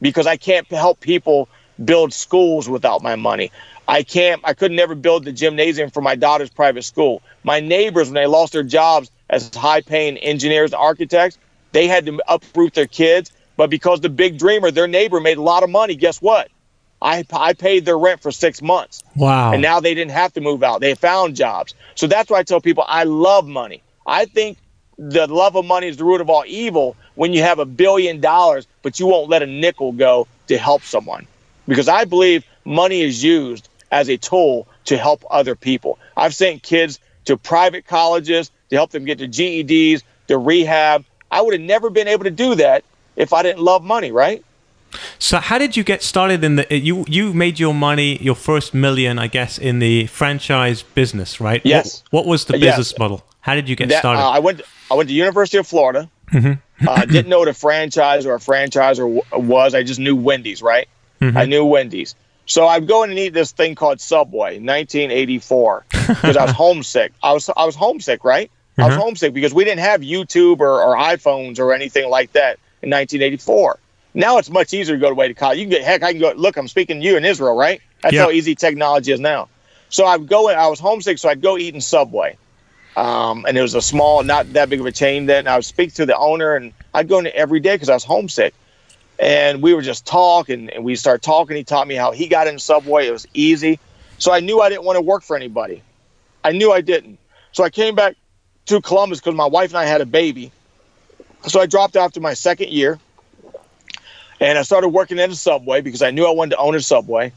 [0.00, 1.48] because I can't help people
[1.84, 3.52] build schools without my money.
[3.88, 7.22] I can't, I could never build the gymnasium for my daughter's private school.
[7.44, 11.38] My neighbors, when they lost their jobs as high paying engineers architects,
[11.76, 13.30] they had to uproot their kids.
[13.58, 16.48] But because the big dreamer, their neighbor made a lot of money, guess what?
[17.02, 19.04] I, I paid their rent for six months.
[19.14, 19.52] Wow.
[19.52, 20.80] And now they didn't have to move out.
[20.80, 21.74] They found jobs.
[21.94, 23.82] So that's why I tell people I love money.
[24.06, 24.56] I think
[24.96, 28.20] the love of money is the root of all evil, when you have a billion
[28.20, 31.26] dollars, but you won't let a nickel go to help someone.
[31.68, 35.98] Because I believe money is used as a tool to help other people.
[36.16, 41.04] I've sent kids to private colleges to help them get to GEDs, to rehab.
[41.30, 42.84] I would have never been able to do that
[43.16, 44.44] if I didn't love money, right?
[45.18, 48.72] So how did you get started in the you you made your money your first
[48.72, 51.60] million I guess in the franchise business, right?
[51.64, 52.02] Yes.
[52.10, 52.76] What, what was the Yes.
[52.76, 53.24] business model?
[53.40, 54.20] How did you get That- started?
[54.22, 54.62] uh, I went.
[54.90, 56.08] I went to University of Florida.
[56.32, 56.88] Mm-hmm.
[56.88, 59.74] uh, didn't know what a franchise or a franchisor was.
[59.74, 60.88] I just knew Wendy's, right?
[61.20, 61.36] Mm-hmm.
[61.36, 62.14] I knew Wendy's.
[62.46, 67.12] So I'd go in and eat this thing called Subway, 1984, because I was homesick.
[67.22, 68.50] I was I was homesick, right?
[68.78, 72.58] I was homesick because we didn't have YouTube or, or iPhones or anything like that
[72.82, 73.78] in 1984.
[74.14, 75.58] Now it's much easier to go away to college.
[75.58, 76.02] You can get heck.
[76.02, 76.32] I can go.
[76.36, 77.80] Look, I'm speaking to you in Israel, right?
[78.02, 79.48] That's how easy technology is now.
[79.90, 80.48] So I'd go.
[80.50, 82.38] in- I was homesick, so I'd go eat in Subway
[82.96, 85.46] um, and it was a small, not that big of a chain then.
[85.46, 88.04] I would speak to the owner, and I'd go in every day because I was
[88.04, 88.54] homesick.
[89.18, 91.56] And we were just talking, and we started talking.
[91.56, 93.06] He taught me how he got in Subway.
[93.06, 93.80] It was easy,
[94.18, 95.82] so I knew I didn't want to work for anybody.
[96.44, 97.18] I knew I didn't.
[97.52, 98.16] So I came back
[98.66, 100.52] to Columbus because my wife and I had a baby.
[101.46, 102.98] So I dropped out after my second year,
[104.40, 106.80] and I started working in a Subway because I knew I wanted to own a
[106.80, 107.32] Subway.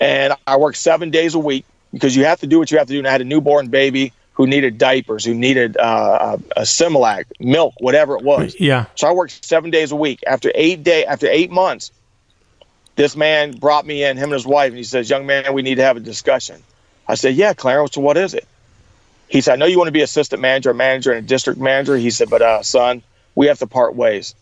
[0.00, 2.86] And I worked seven days a week because you have to do what you have
[2.86, 2.98] to do.
[2.98, 7.24] And I had a newborn baby who needed diapers, who needed uh, a, a Similac,
[7.40, 8.54] milk, whatever it was.
[8.60, 8.84] yeah.
[8.94, 10.20] So I worked seven days a week.
[10.26, 11.90] After eight day, after eight months,
[12.94, 15.62] this man brought me in, him and his wife, and he says, "Young man, we
[15.62, 16.62] need to have a discussion."
[17.08, 17.94] I said, "Yeah, Clarence.
[17.94, 18.46] So what is it?"
[19.28, 21.96] He said, "I know you want to be assistant manager, manager, and a district manager."
[21.96, 23.02] He said, "But uh, son,
[23.34, 24.34] we have to part ways.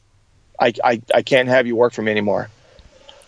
[0.61, 2.49] I, I I can't have you work for me anymore."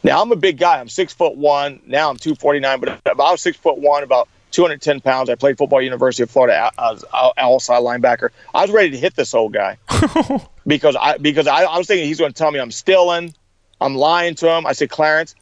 [0.02, 0.80] Now I'm a big guy.
[0.80, 1.80] I'm six foot one.
[1.86, 5.28] Now I'm 249, but I was six foot one, about 210 pounds.
[5.28, 6.70] I played football at University of Florida.
[6.78, 7.04] I was
[7.36, 8.30] outside linebacker.
[8.54, 9.78] I was ready to hit this old guy
[10.66, 13.34] because I because I, I was thinking he's going to tell me I'm stealing,
[13.80, 14.66] I'm lying to him.
[14.66, 15.34] I said, Clarence,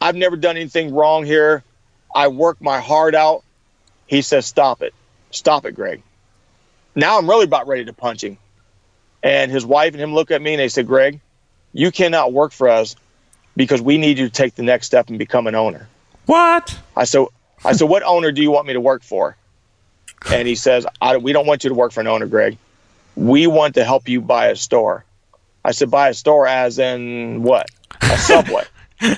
[0.00, 1.64] I've never done anything wrong here.
[2.14, 3.44] I work my heart out.
[4.12, 4.92] He says, Stop it,
[5.30, 6.02] stop it, Greg.
[6.94, 8.36] Now I'm really about ready to punch him.
[9.22, 11.18] And his wife and him look at me and they said, Greg,
[11.72, 12.94] you cannot work for us
[13.56, 15.88] because we need you to take the next step and become an owner.
[16.26, 16.78] What?
[16.94, 17.24] I said,
[17.64, 19.34] I said, what owner do you want me to work for?
[20.30, 22.58] And he says, I, we don't want you to work for an owner, Greg.
[23.16, 25.06] We want to help you buy a store.
[25.64, 27.70] I said, buy a store as in what?
[28.02, 28.64] A Subway.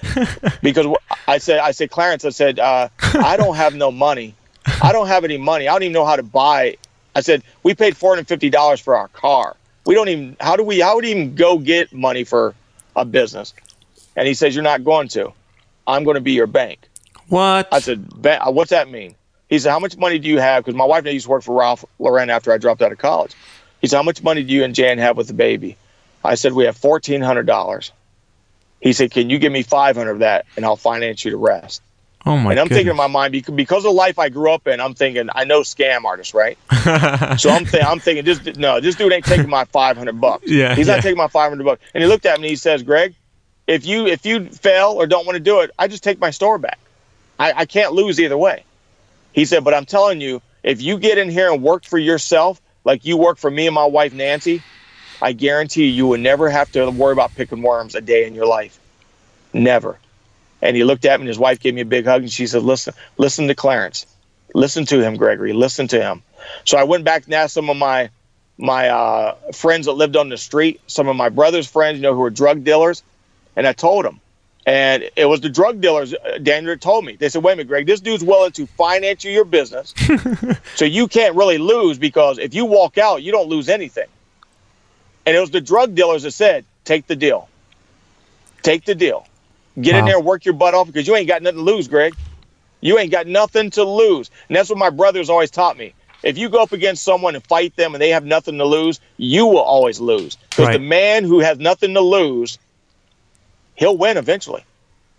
[0.63, 0.87] because
[1.27, 4.37] I said, I said, Clarence, I said, uh, I don't have no money.
[4.83, 5.69] I don't have any money.
[5.69, 6.77] I don't even know how to buy.
[7.15, 9.57] I said, we paid four hundred fifty dollars for our car.
[9.87, 10.37] We don't even.
[10.41, 10.81] How do we?
[10.81, 12.55] How would even go get money for
[12.97, 13.55] a business?
[14.17, 15.33] And he says, you're not going to.
[15.87, 16.89] I'm going to be your bank.
[17.29, 17.69] What?
[17.73, 19.15] I said, uh, "What's that mean?"
[19.49, 21.31] He said, "How much money do you have?" Because my wife and I used to
[21.31, 23.35] work for Ralph Lauren after I dropped out of college.
[23.81, 25.77] He said, "How much money do you and Jan have with the baby?"
[26.25, 27.93] I said, "We have fourteen hundred dollars."
[28.81, 31.37] He said, "Can you give me five hundred of that, and I'll finance you the
[31.37, 31.83] rest?"
[32.27, 34.67] Oh my and I'm thinking in my mind because of the life I grew up
[34.67, 36.59] in, I'm thinking I know scam artists, right?
[37.39, 40.49] so I'm thinking, I'm thinking this no, this dude ain't taking my five hundred bucks.
[40.49, 40.95] Yeah, he's yeah.
[40.95, 41.83] not taking my five hundred bucks.
[41.95, 43.15] And he looked at me, and he says, "Greg,
[43.67, 46.31] if you if you fail or don't want to do it, I just take my
[46.31, 46.79] store back.
[47.39, 48.65] I, I can't lose either way."
[49.33, 52.61] He said, "But I'm telling you, if you get in here and work for yourself,
[52.85, 54.63] like you work for me and my wife Nancy,
[55.21, 58.35] I guarantee you, you will never have to worry about picking worms a day in
[58.35, 58.79] your life.
[59.53, 59.99] Never."
[60.65, 62.47] And he looked at me, and his wife gave me a big hug, and she
[62.47, 64.07] said, "Listen, listen to Clarence,
[64.55, 66.23] listen to him, Gregory, listen to him."
[66.65, 68.09] So I went back and asked some of my
[68.57, 72.15] my uh, friends that lived on the street, some of my brother's friends, you know,
[72.15, 73.03] who were drug dealers,
[73.55, 74.21] and I told them.
[74.67, 77.17] And it was the drug dealers, uh, Daniel, told me.
[77.17, 79.93] They said, wait a minute, Greg, this dude's willing to finance you your business.
[80.75, 84.09] so you can't really lose because if you walk out, you don't lose anything.
[85.27, 87.49] And it was the drug dealers that said, take the deal.
[88.63, 89.27] Take the deal.
[89.81, 91.89] Get in there and work your butt off because you ain't got nothing to lose,
[91.89, 92.15] Greg.
[92.81, 94.31] You ain't got nothing to lose.
[94.49, 95.95] And that's what my brothers always taught me.
[96.23, 99.01] If you go up against someone and fight them and they have nothing to lose,
[99.17, 100.37] you will always lose.
[100.51, 102.59] Because the man who has nothing to lose,
[103.75, 104.65] he'll win eventually.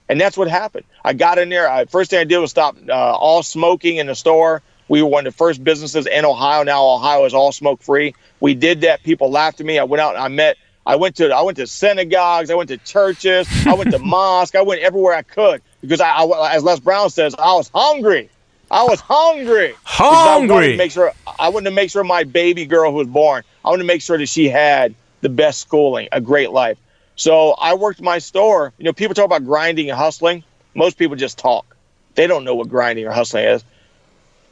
[0.07, 0.85] And that's what happened.
[1.03, 1.69] I got in there.
[1.69, 4.61] I, first thing I did was stop uh, all smoking in the store.
[4.87, 6.63] We were one of the first businesses in Ohio.
[6.63, 8.13] Now Ohio is all smoke free.
[8.39, 9.03] We did that.
[9.03, 9.79] People laughed at me.
[9.79, 10.57] I went out and I met.
[10.85, 12.51] I went to I went to synagogues.
[12.51, 13.47] I went to churches.
[13.65, 14.55] I went to mosque.
[14.55, 18.29] I went everywhere I could because I, I as Les Brown says, I was hungry.
[18.69, 19.73] I was hungry.
[19.73, 19.77] I
[20.39, 20.71] Hungry.
[20.71, 23.43] to make sure I wanted to make sure my baby girl who was born.
[23.63, 26.77] I wanted to make sure that she had the best schooling, a great life.
[27.15, 28.73] So I worked my store.
[28.77, 30.43] You know, people talk about grinding and hustling.
[30.73, 31.75] Most people just talk.
[32.15, 33.63] They don't know what grinding or hustling is.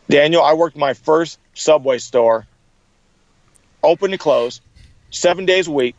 [0.10, 2.46] Daniel, I worked my first Subway store,
[3.84, 4.62] open to close,
[5.12, 5.96] seven days a week,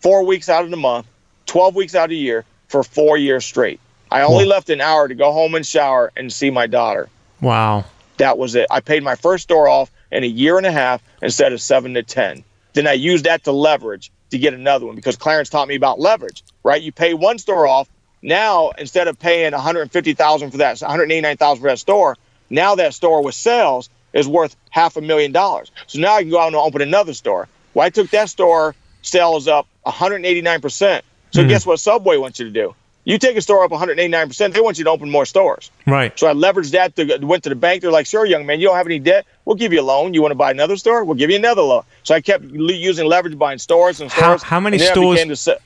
[0.00, 1.06] four weeks out of the month,
[1.46, 3.80] 12 weeks out of the year for four years straight.
[4.10, 4.50] I only Wow.
[4.50, 7.08] left an hour to go home and shower and see my daughter.
[7.40, 7.84] Wow.
[8.18, 8.66] That was it.
[8.70, 11.94] I paid my first store off in a year and a half instead of seven
[11.94, 12.42] to 10.
[12.72, 16.00] Then I used that to leverage to get another one because Clarence taught me about
[16.00, 16.80] leverage, right?
[16.82, 17.88] You pay one store off.
[18.20, 22.16] Now, instead of paying 150,000 for that, 189,000 for that store,
[22.50, 25.70] now that store with sales is worth half a million dollars.
[25.86, 27.46] So now I can go out and open another store.
[27.74, 28.74] Well, I took that store
[29.08, 31.02] sales up 189%.
[31.30, 31.48] So Mhm.
[31.48, 32.74] guess what Subway wants you to do?
[33.04, 35.70] You take a store up 189%, they want you to open more stores.
[35.86, 36.12] Right.
[36.18, 36.94] So I leveraged that.
[36.96, 37.80] To, went to the bank.
[37.80, 39.24] They're like, "Sure, young man, you don't have any debt.
[39.46, 40.12] We'll give you a loan.
[40.12, 41.04] You want to buy another store?
[41.04, 44.42] We'll give you another loan." So I kept using leverage buying stores and stores.
[44.42, 45.56] how many then I stores- se-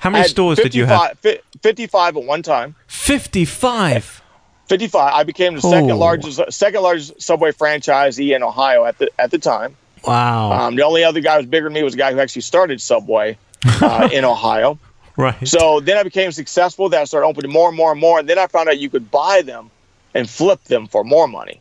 [0.00, 1.12] How many stores did you have?
[1.12, 2.74] 55 fi- Fifty-five at one time.
[2.88, 4.20] 55.
[4.68, 5.12] Fifty-five.
[5.14, 5.96] I became the second Oh.
[5.96, 9.76] largest, second largest Subway franchisee in Ohio at the at the time.
[10.06, 10.52] Wow.
[10.52, 12.42] Um, the only other guy who was bigger than me was a guy who actually
[12.42, 14.78] started Subway uh, in Ohio.
[15.16, 15.46] right.
[15.46, 16.88] So then I became successful.
[16.88, 18.18] Then I started opening more and more and more.
[18.18, 19.70] And then I found out you could buy them
[20.14, 21.60] and flip them for more money.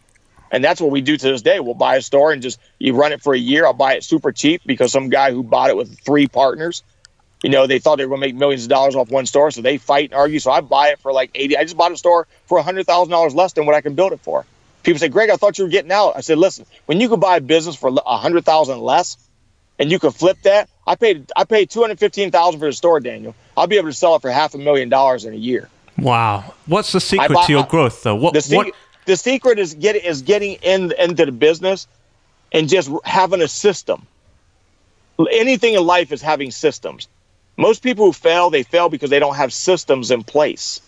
[0.51, 1.59] And that's what we do to this day.
[1.59, 3.65] We'll buy a store and just you run it for a year.
[3.65, 6.83] I'll buy it super cheap because some guy who bought it with three partners,
[7.43, 9.51] you know, they thought they were going to make millions of dollars off one store.
[9.51, 10.39] So they fight and argue.
[10.39, 11.57] So I buy it for like 80.
[11.57, 14.45] I just bought a store for $100,000 less than what I can build it for.
[14.85, 16.13] People say, Greg, I thought you were getting out.
[16.15, 19.17] I said, listen, when you can buy a business for a hundred thousand less,
[19.79, 20.69] and you can flip that.
[20.87, 23.35] I paid I paid two hundred fifteen thousand for the store, Daniel.
[23.57, 25.67] I'll be able to sell it for half a million dollars in a year.
[25.97, 26.53] wow.
[26.67, 28.15] What's the secret buy- to your growth, though?
[28.15, 28.33] What?
[28.35, 28.75] The, se- what?
[29.05, 31.87] the secret is getting is getting in into the business
[32.51, 34.05] and just having a system.
[35.31, 37.07] Anything in life is having systems.
[37.57, 40.79] Most people who fail, they fail because they don't have systems in place.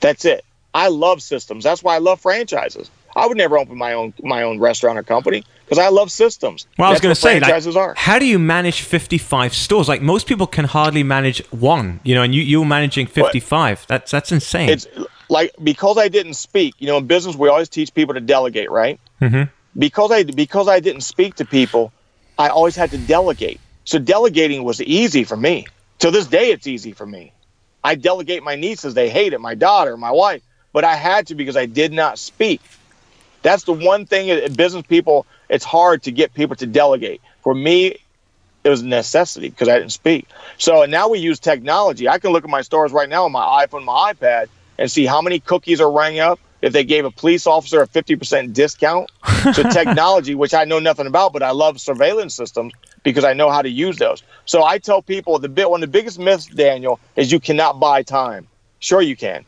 [0.00, 0.44] That's it.
[0.74, 1.64] I love systems.
[1.64, 2.90] That's why I love franchises.
[3.14, 6.66] I would never open my own my own restaurant or company because I love systems.
[6.78, 7.94] Well, I was going to say, like, are.
[7.96, 9.88] how do you manage 55 stores?
[9.88, 13.86] Like most people can hardly manage one, you know, and you you're managing 55.
[13.86, 14.70] That's that's insane.
[14.70, 14.86] it's
[15.28, 16.74] like because I didn't speak.
[16.78, 18.98] You know, in business we always teach people to delegate, right?
[19.20, 19.50] Mhm.
[19.78, 21.92] Because I because I didn't speak to people,
[22.38, 23.60] I always had to delegate.
[23.84, 25.66] So delegating was easy for me.
[25.98, 27.32] To this day, it's easy for me.
[27.84, 29.40] I delegate my nieces; they hate it.
[29.40, 32.60] My daughter, my wife, but I had to because I did not speak.
[33.42, 35.26] That's the one thing in business people.
[35.48, 37.20] It's hard to get people to delegate.
[37.42, 37.96] For me,
[38.64, 40.28] it was a necessity because I didn't speak.
[40.58, 42.08] So now we use technology.
[42.08, 45.04] I can look at my stores right now on my iPhone, my iPad, and see
[45.04, 46.38] how many cookies are rang up.
[46.60, 49.10] If they gave a police officer a 50% discount.
[49.54, 53.50] to technology, which I know nothing about, but I love surveillance systems because I know
[53.50, 54.22] how to use those.
[54.44, 57.80] So I tell people the bit one of the biggest myths, Daniel, is you cannot
[57.80, 58.46] buy time.
[58.78, 59.44] Sure you can.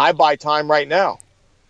[0.00, 1.18] I buy time right now.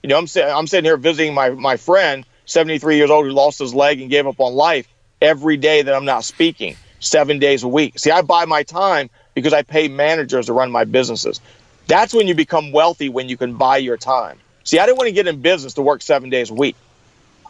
[0.05, 3.33] You know, I'm sitting I'm sitting here visiting my my friend, 73 years old, who
[3.33, 4.87] lost his leg and gave up on life
[5.21, 7.99] every day that I'm not speaking, seven days a week.
[7.99, 11.41] See, I buy my time because I pay managers to run my businesses.
[11.89, 14.39] That's when you become wealthy when you can buy your time.
[14.63, 16.77] See, I didn't want to get in business to work seven days a week.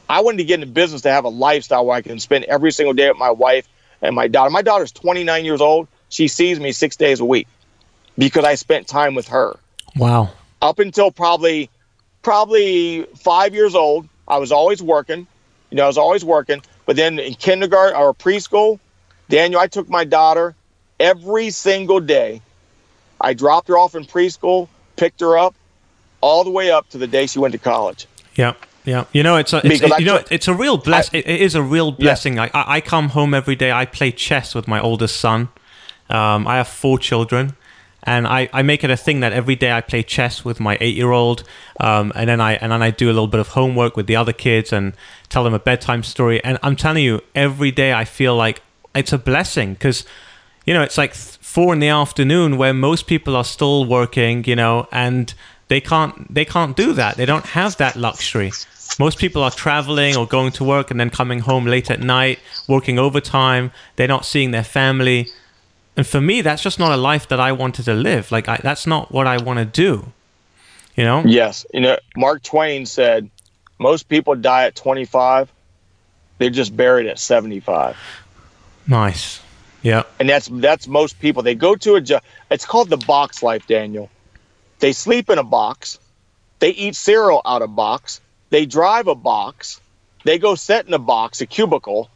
[0.08, 2.72] I wanted to get in business to have a lifestyle where I can spend every
[2.72, 3.68] single day with my wife
[4.00, 4.48] and my daughter.
[4.48, 5.88] My daughter's 29 years old.
[6.08, 7.48] She sees me six days a week
[8.16, 9.58] because I spent time with her
[9.96, 10.30] wow.
[10.62, 11.70] Up until probably
[12.22, 15.26] probably five years old, I was always working.
[15.70, 16.62] You know, I was always working.
[16.86, 18.78] But then in kindergarten or preschool,
[19.28, 20.54] Daniel, I took my daughter
[20.98, 22.42] every single day.
[23.20, 25.54] I dropped her off in preschool, picked her up,
[26.20, 28.06] all the way up to the day she went to college.
[28.34, 28.54] Yeah.
[28.84, 31.12] Yeah, you know it's a it's, Because I you know it's a real bless.
[31.12, 32.38] I- it it is a real blessing.
[32.38, 33.70] I I I come home every day.
[33.70, 35.48] I play chess with my oldest son.
[36.08, 37.54] Um, I have four children,
[38.02, 40.78] and I, I make it a thing that every day I play chess with my
[40.80, 41.44] eight year old,
[41.78, 44.16] um, and then I and then I do a little bit of homework with the
[44.16, 44.94] other kids and
[45.28, 46.42] tell them a bedtime story.
[46.42, 48.62] And I'm telling you, every day I feel like
[48.94, 50.04] it's a blessing because
[50.64, 54.56] you know it's like four in the afternoon where most people are still working, you
[54.56, 55.34] know, and
[55.68, 57.16] they can't they can't do that.
[57.16, 58.52] They don't have that luxury.
[58.98, 62.40] Most people are traveling or going to work and then coming home late at night,
[62.66, 63.70] working overtime.
[63.96, 65.28] They're not seeing their family.
[65.96, 68.32] And for me, that's just not a life that I wanted to live.
[68.32, 70.12] Like, I, that's not what I want to do.
[70.96, 71.22] You know?
[71.24, 71.66] Yes.
[71.72, 73.30] You know, Mark Twain said
[73.78, 75.50] most people die at 25,
[76.38, 77.96] they're just buried at 75.
[78.86, 79.40] Nice.
[79.82, 80.02] Yeah.
[80.18, 81.42] and that's that's most people.
[81.42, 82.22] They go to a job.
[82.50, 84.10] It's called the box life, Daniel.
[84.78, 85.98] They sleep in a box.
[86.58, 88.20] They eat cereal out of box.
[88.50, 89.80] They drive a box.
[90.24, 92.10] They go sit in a box, a cubicle,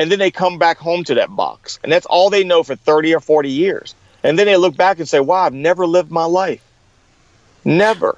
[0.00, 1.78] and then they come back home to that box.
[1.82, 3.94] And that's all they know for 30 or 40 years.
[4.22, 6.62] And then they look back and say, "Wow, I've never lived my life.
[7.66, 8.16] Never."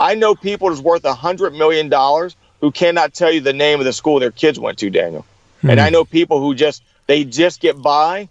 [0.00, 3.78] I know people that's worth a hundred million dollars who cannot tell you the name
[3.78, 5.24] of the school their kids went to, Daniel.
[5.62, 5.92] And I hmm.
[5.92, 8.28] know people who just they just get by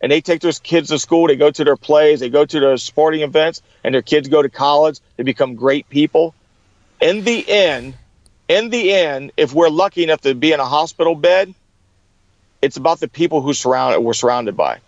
[0.00, 2.60] and they take their kids to school, they go to their plays, they go to
[2.60, 6.34] their sporting events, and their kids go to college, they become great people.
[6.98, 7.94] In the end,
[8.48, 11.54] in the end, if we're lucky enough to be in a hospital bed,
[12.62, 14.78] it's about the people who surround we're surrounded by.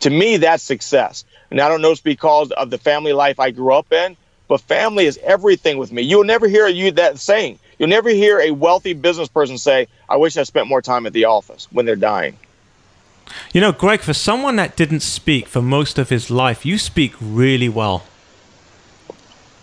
[0.00, 1.24] To me, that's success.
[1.50, 4.16] And I don't know it's because of the family life I grew up in,
[4.48, 6.02] but family is everything with me.
[6.02, 7.58] You'll never hear you that saying.
[7.78, 11.12] You'll never hear a wealthy business person say, "I wish I spent more time at
[11.12, 12.36] the office" when they're dying.
[13.52, 17.14] You know, Greg, for someone that didn't speak for most of his life, you speak
[17.20, 18.04] really well.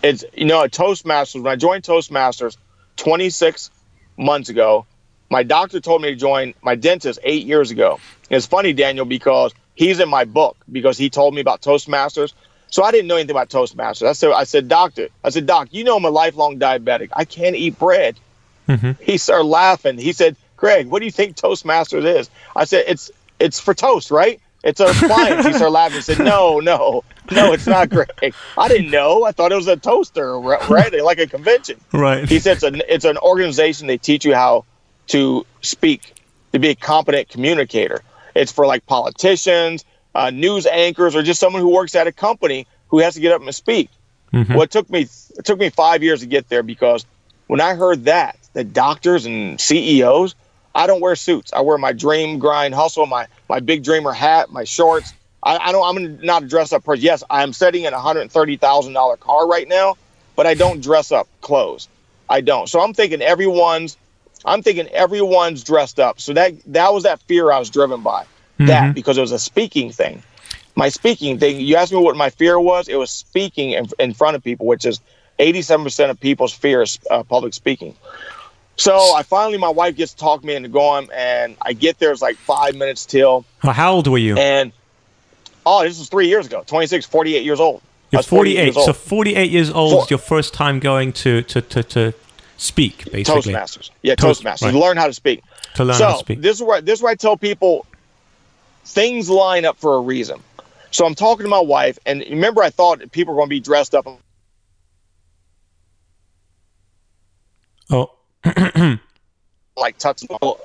[0.02, 2.56] It's you know, at Toastmasters, when I joined Toastmasters
[2.96, 3.70] 26
[4.16, 4.86] months ago,
[5.30, 8.00] my doctor told me to join my dentist eight years ago.
[8.30, 12.32] And it's funny, Daniel, because he's in my book because he told me about Toastmasters.
[12.70, 14.06] So I didn't know anything about Toastmasters.
[14.06, 17.10] I said, I said, doctor, I said, doc, you know I'm a lifelong diabetic.
[17.14, 18.18] I can't eat bread.
[18.68, 19.02] Mm-hmm.
[19.02, 19.98] He started laughing.
[19.98, 22.28] He said, Greg, what do you think Toastmasters is?
[22.54, 24.40] I said, it's it's for toast, right?
[24.64, 25.46] It's a appliance.
[25.46, 28.34] he started laughing and said, No, no, no, it's not Greg.
[28.56, 29.24] I didn't know.
[29.24, 31.02] I thought it was a toaster, right?
[31.02, 31.80] like a convention.
[31.92, 32.28] Right.
[32.28, 33.86] He said it's an it's an organization.
[33.86, 34.64] They teach you how
[35.08, 36.14] to speak,
[36.52, 38.02] to be a competent communicator.
[38.34, 42.66] It's for like politicians, uh, news anchors, or just someone who works at a company
[42.88, 43.90] who has to get up and speak.
[44.32, 44.52] Mm-hmm.
[44.52, 47.04] Well, it took me it took me five years to get there because
[47.46, 50.34] when I heard that, the doctors and CEOs
[50.78, 51.52] I don't wear suits.
[51.52, 55.12] I wear my dream grind hustle, my my big dreamer hat, my shorts.
[55.42, 55.84] I, I don't.
[55.84, 57.04] I'm not a dress up person.
[57.04, 59.96] Yes, I'm sitting in a hundred thirty thousand dollar car right now,
[60.36, 61.88] but I don't dress up clothes.
[62.28, 62.68] I don't.
[62.68, 63.96] So I'm thinking everyone's.
[64.44, 66.20] I'm thinking everyone's dressed up.
[66.20, 68.22] So that that was that fear I was driven by.
[68.22, 68.66] Mm-hmm.
[68.66, 70.22] That because it was a speaking thing.
[70.74, 71.60] My speaking thing.
[71.60, 72.88] You asked me what my fear was.
[72.88, 75.00] It was speaking in, in front of people, which is
[75.38, 77.94] 87% of people's fear is uh, public speaking.
[78.76, 82.12] So I finally, my wife gets to talk me into going, and I get there.
[82.12, 83.44] It's like five minutes till.
[83.64, 84.36] Well, how old were you?
[84.36, 84.72] And
[85.66, 86.62] oh, this was three years ago.
[86.64, 87.82] 26, 48 years old.
[88.12, 88.74] You're 48.
[88.74, 90.02] So 48 years old Four.
[90.04, 92.14] is your first time going to to to, to
[92.58, 93.54] speak, basically.
[93.54, 93.90] Toastmasters.
[94.02, 94.62] Yeah, Toast, Toastmasters.
[94.62, 94.74] Right.
[94.74, 95.42] learn how to speak.
[95.76, 96.42] To learn so, how to speak.
[96.42, 97.86] This is where this is where I tell people
[98.84, 100.42] things line up for a reason.
[100.90, 103.60] So I'm talking to my wife, and remember, I thought people were going to be
[103.60, 104.06] dressed up.
[107.90, 108.10] Oh,
[109.76, 110.60] like Tuttle.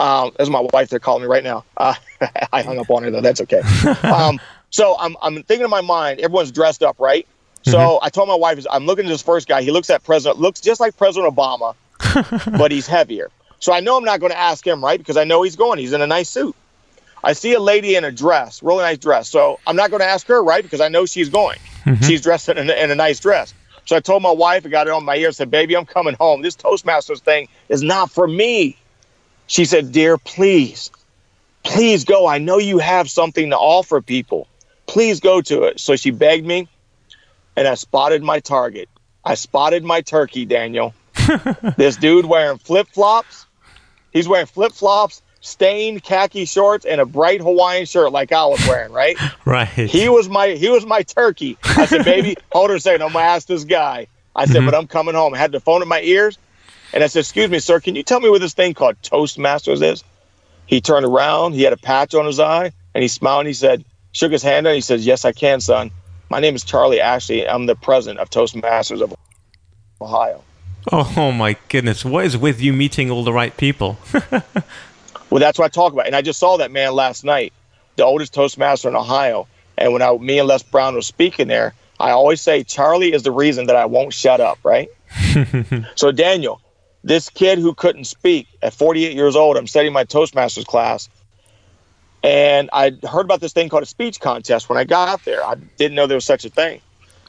[0.00, 1.64] Um, as my wife, they're calling me right now.
[1.76, 1.94] Uh,
[2.52, 3.20] I hung up on her though.
[3.20, 3.62] That's okay.
[4.04, 7.26] Um, so I'm, I'm thinking in my mind, everyone's dressed up, right?
[7.70, 8.04] So mm-hmm.
[8.04, 9.62] I told my wife, I'm looking at this first guy.
[9.62, 11.74] He looks at President, looks just like President Obama,
[12.58, 13.30] but he's heavier.
[13.60, 14.98] So I know I'm not going to ask him, right?
[14.98, 15.78] Because I know he's going.
[15.78, 16.54] He's in a nice suit.
[17.22, 19.28] I see a lady in a dress, really nice dress.
[19.28, 20.62] So I'm not going to ask her, right?
[20.62, 21.58] Because I know she's going.
[21.84, 22.04] Mm-hmm.
[22.04, 23.54] She's dressed in a, in a nice dress.
[23.86, 26.14] So I told my wife, I got it on my ear, said, Baby, I'm coming
[26.14, 26.42] home.
[26.42, 28.76] This Toastmasters thing is not for me.
[29.46, 30.90] She said, Dear, please,
[31.64, 32.26] please go.
[32.26, 34.46] I know you have something to offer people.
[34.86, 35.80] Please go to it.
[35.80, 36.68] So she begged me,
[37.58, 38.88] and I spotted my target.
[39.24, 40.94] I spotted my turkey, Daniel.
[41.76, 43.46] this dude wearing flip flops.
[44.12, 48.64] He's wearing flip flops stained khaki shorts and a bright Hawaiian shirt like I was
[48.68, 49.16] wearing, right?
[49.44, 49.66] right.
[49.68, 51.58] He was my he was my turkey.
[51.64, 53.02] I said, baby, hold her a second.
[53.02, 54.06] I'm gonna ask this guy.
[54.36, 54.66] I said, mm-hmm.
[54.66, 55.34] but I'm coming home.
[55.34, 56.38] I had the phone in my ears,
[56.92, 59.82] and I said, excuse me, sir, can you tell me what this thing called Toastmasters
[59.82, 60.04] is?
[60.66, 63.54] He turned around, he had a patch on his eye, and he smiled and he
[63.54, 65.90] said, shook his hand and he says, Yes, I can, son.
[66.30, 67.48] My name is Charlie Ashley.
[67.48, 69.14] I'm the president of Toastmasters of
[70.00, 70.42] Ohio.
[70.92, 72.04] Oh my goodness.
[72.04, 73.98] What is with you meeting all the right people?
[75.30, 76.06] Well, that's what I talk about.
[76.06, 77.52] And I just saw that man last night,
[77.96, 79.46] the oldest Toastmaster in Ohio.
[79.76, 83.22] And when I, me and Les Brown were speaking there, I always say Charlie is
[83.22, 84.88] the reason that I won't shut up, right?
[85.96, 86.60] so, Daniel,
[87.04, 91.08] this kid who couldn't speak at 48 years old, I'm studying my Toastmasters class.
[92.22, 95.44] And I heard about this thing called a speech contest when I got there.
[95.44, 96.80] I didn't know there was such a thing.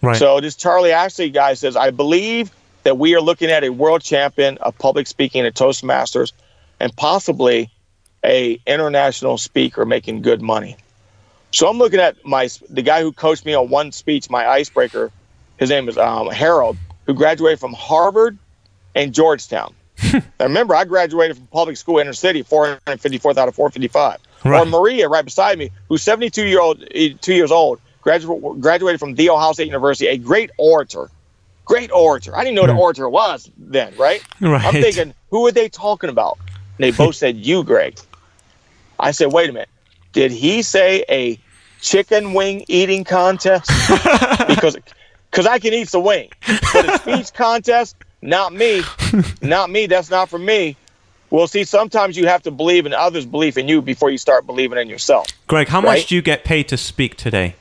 [0.01, 0.17] Right.
[0.17, 2.51] So, this Charlie Ashley guy says, I believe
[2.83, 6.31] that we are looking at a world champion of public speaking at Toastmasters
[6.79, 7.69] and possibly
[8.23, 10.77] a international speaker making good money.
[11.51, 15.11] So I'm looking at my the guy who coached me on one speech, my icebreaker.
[15.57, 18.37] His name is um, Harold, who graduated from Harvard
[18.95, 19.73] and Georgetown.
[20.13, 24.19] now remember, I graduated from public school inner city, 454th out of 455.
[24.43, 24.61] Right.
[24.61, 28.99] Or Maria, right beside me, who's 72 year old, eh, two years old, graduated graduated
[28.99, 31.09] from The Ohio State University, a great orator,
[31.65, 32.35] great orator.
[32.35, 32.81] I didn't know what an hmm.
[32.81, 34.23] orator was then, right?
[34.39, 34.63] Right.
[34.63, 36.37] I'm thinking, who are they talking about?
[36.77, 37.99] And they both said you, Greg.
[38.99, 39.69] I said, wait a minute.
[40.13, 41.39] Did he say a
[41.81, 43.69] chicken wing eating contest?
[44.47, 44.77] because
[45.31, 46.29] because I can eat the wing.
[46.73, 48.81] But a speech contest, not me.
[49.41, 49.85] Not me.
[49.85, 50.75] That's not for me.
[51.31, 54.45] Well, see, sometimes you have to believe in others' belief in you before you start
[54.47, 55.27] believing in yourself.
[55.47, 55.99] Greg, how Right.
[55.99, 57.55] much do you get paid to speak today?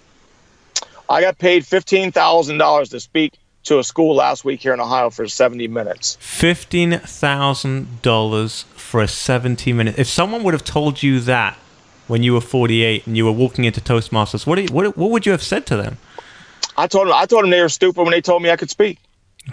[1.08, 4.80] I got paid fifteen thousand dollars to speak to a school last week here in
[4.80, 6.16] Ohio for seventy minutes.
[6.20, 9.98] Fifteen thousand dollars for a seventy-minute.
[9.98, 11.56] If someone would have told you that
[12.08, 15.26] when you were forty-eight and you were walking into Toastmasters, what you, what what would
[15.26, 15.98] you have said to them?
[16.76, 18.70] I told them I told them they were stupid when they told me I could
[18.70, 18.98] speak.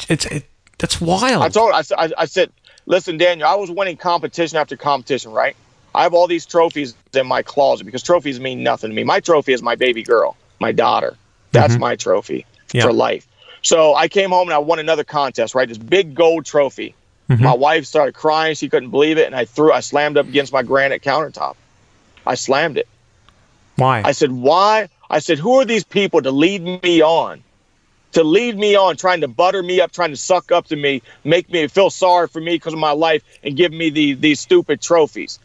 [0.09, 0.45] It's it,
[0.78, 1.41] that's wild.
[1.43, 2.51] I told I, I, I said,
[2.86, 5.55] listen, Daniel, I was winning competition after competition, right?
[5.93, 9.03] I have all these trophies in my closet because trophies mean nothing to me.
[9.03, 11.15] My trophy is my baby girl, my daughter.
[11.51, 11.81] That's mm-hmm.
[11.81, 12.83] my trophy Yeah.
[12.83, 13.27] for life.
[13.61, 15.67] So I came home and I won another contest, right?
[15.67, 16.95] This big gold trophy.
[17.29, 17.43] Mm-hmm.
[17.43, 20.53] My wife started crying; she couldn't believe it, and I threw, I slammed up against
[20.53, 21.55] my granite countertop.
[22.27, 22.88] I slammed it.
[23.77, 24.03] Why?
[24.05, 24.89] I said, why?
[25.09, 27.43] I said, who are these people to lead me on?
[28.16, 31.01] To lead me on, trying to butter me up, trying to suck up to me,
[31.26, 34.39] make me feel sorry for me because of my life, and give me the, these
[34.39, 35.38] stupid trophies.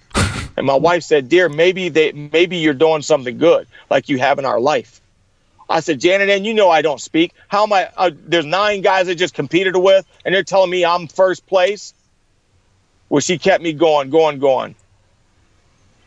[0.56, 4.38] and my wife said, "Dear, maybe they, maybe you're doing something good, like you have
[4.38, 5.00] in our life."
[5.68, 7.34] I said, Janet, and you know I don't speak.
[7.48, 7.90] How am I?
[7.96, 11.92] Uh, there's nine guys I just competed with, and they're telling me I'm first place.
[13.08, 14.76] Well, she kept me going, going, going.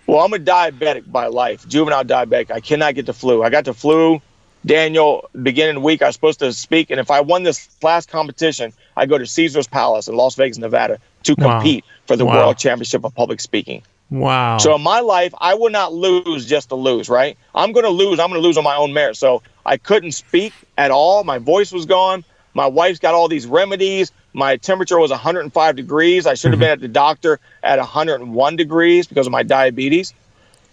[0.07, 2.51] Well, I'm a diabetic by life, juvenile diabetic.
[2.51, 3.43] I cannot get the flu.
[3.43, 4.22] I got the flu,
[4.66, 6.01] Daniel, beginning of the week.
[6.01, 9.26] I was supposed to speak, and if I won this last competition, I go to
[9.26, 11.59] Caesar's Palace in Las Vegas, Nevada, to Wow.
[11.59, 12.38] compete for the Wow.
[12.38, 13.82] World Championship of Public Speaking.
[14.09, 14.57] wow.
[14.59, 17.38] So in my life, I would not lose just to lose, right?
[17.55, 18.20] I'm going to lose.
[18.20, 19.18] I'm going to lose on my own merit.
[19.18, 21.24] So I couldn't speak at all.
[21.24, 22.24] My voice was gone.
[22.53, 24.11] My wife's got all these remedies.
[24.34, 26.28] My temperature was 105 degrees.
[26.28, 26.61] I should have mm-hmm.
[26.61, 30.14] been at the doctor at 101 degrees because of my diabetes.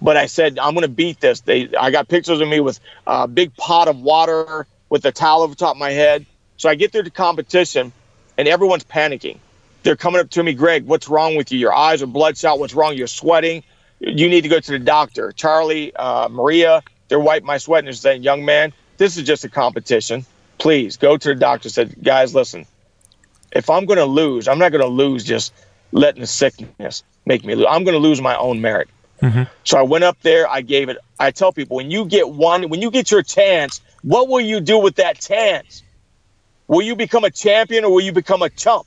[0.02, 1.40] But I said I'm going to beat this.
[1.40, 5.42] They, I got pictures of me with a big pot of water with a towel
[5.42, 6.26] over top of my head.
[6.56, 7.92] So I get through the competition,
[8.36, 9.38] and everyone's panicking.
[9.82, 11.58] They're coming up to me, Greg, what's wrong with you?
[11.58, 12.58] Your eyes are bloodshot.
[12.58, 12.96] What's wrong?
[12.96, 13.62] You're sweating.
[13.98, 15.32] You need to go to the doctor.
[15.32, 19.44] Charlie, uh, Maria, they're wiping my sweat and they're saying, young man, this is just
[19.44, 20.26] a competition.
[20.58, 21.70] Please go to the doctor.
[21.70, 22.66] Said, guys, listen,
[23.52, 25.54] if I'm going to lose, I'm not going to lose just
[25.92, 27.66] letting the sickness make me lose.
[27.68, 28.88] I'm going to lose my own merit.
[29.20, 29.42] Mm-hmm.
[29.64, 30.48] So I went up there.
[30.48, 30.98] I gave it.
[31.18, 34.60] I tell people when you get one, when you get your chance, what will you
[34.60, 35.82] do with that chance?
[36.68, 38.86] Will you become a champion or will you become a chump?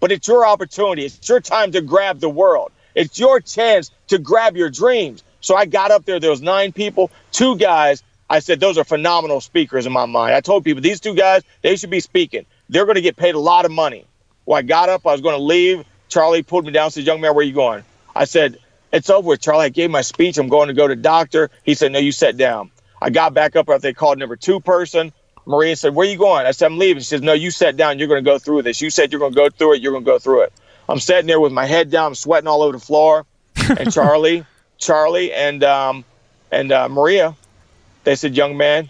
[0.00, 1.04] But it's your opportunity.
[1.04, 2.72] It's your time to grab the world.
[2.94, 5.22] It's your chance to grab your dreams.
[5.40, 6.20] So I got up there.
[6.20, 8.02] There was nine people, two guys.
[8.28, 10.34] I said those are phenomenal speakers in my mind.
[10.34, 12.44] I told people these two guys they should be speaking.
[12.68, 14.04] They're going to get paid a lot of money.
[14.44, 15.06] Well, I got up.
[15.06, 15.84] I was going to leave.
[16.08, 16.90] Charlie pulled me down.
[16.90, 17.84] Said, "Young man, where are you going?"
[18.14, 18.58] I said,
[18.92, 19.66] "It's over with, Charlie.
[19.66, 20.38] I gave my speech.
[20.38, 22.70] I'm going to go to doctor." He said, "No, you sit down."
[23.00, 25.12] I got back up after they called number two person.
[25.46, 26.46] Maria said, Where are you going?
[26.46, 27.00] I said, I'm leaving.
[27.00, 27.98] She says, No, you sat down.
[27.98, 28.80] You're going to go through this.
[28.80, 29.82] You said you're going to go through it.
[29.82, 30.52] You're going to go through it.
[30.88, 32.08] I'm sitting there with my head down.
[32.08, 33.24] I'm sweating all over the floor.
[33.56, 34.44] And Charlie,
[34.78, 36.04] Charlie, and um,
[36.50, 37.34] and uh, Maria,
[38.04, 38.88] they said, Young man,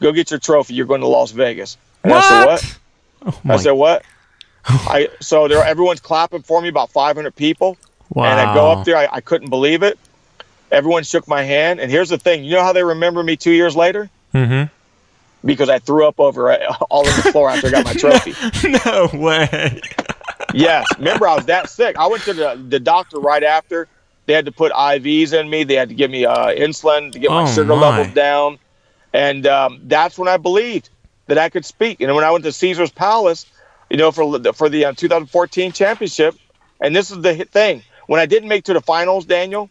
[0.00, 0.74] go get your trophy.
[0.74, 1.76] You're going to Las Vegas.
[2.02, 2.78] And I said, What?
[3.26, 4.04] Oh I said, What?
[4.66, 7.78] I so there everyone's clapping for me, about 500 people.
[8.14, 8.24] Wow.
[8.24, 8.96] And I go up there.
[8.96, 9.98] I, I couldn't believe it.
[10.70, 11.80] Everyone shook my hand.
[11.80, 14.08] And here's the thing: you know how they remember me two years later?
[14.32, 14.72] Mm-hmm.
[15.46, 18.34] Because I threw up over uh, all over the floor after I got my trophy.
[18.86, 19.80] no way.
[20.54, 20.86] yes.
[20.98, 21.96] Remember, I was that sick.
[21.98, 23.86] I went to the, the doctor right after.
[24.26, 25.64] They had to put IVs in me.
[25.64, 27.90] They had to give me uh, insulin to get my Oh, sugar my.
[27.98, 28.58] levels down.
[29.12, 30.88] And um, that's when I believed
[31.26, 32.00] that I could speak.
[32.00, 33.44] And when I went to Caesar's Palace,
[33.90, 36.34] you know, for the, for the uh, 2014 championship,
[36.80, 37.82] and this is the thing.
[38.06, 39.70] When I didn't make to the finals, Daniel,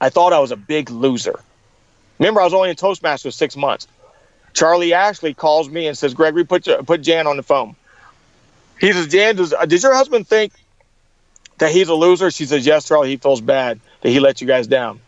[0.00, 1.40] I thought I was a big loser.
[2.18, 3.88] Remember, I was only in Toastmasters six months.
[4.52, 7.74] Charlie Ashley calls me and says, Gregory, put, your, put Jan on the phone.
[8.80, 10.52] He says, Jan, does, uh, does your husband think
[11.58, 12.30] that he's a loser?
[12.30, 13.10] She says, Yes, Charlie.
[13.10, 15.00] He feels bad that he let you guys down.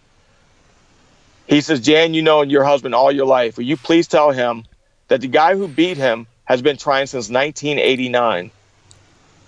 [1.46, 3.56] He says, Jan, you know your husband all your life.
[3.56, 4.64] Will you please tell him
[5.08, 8.50] that the guy who beat him has been trying since 1989?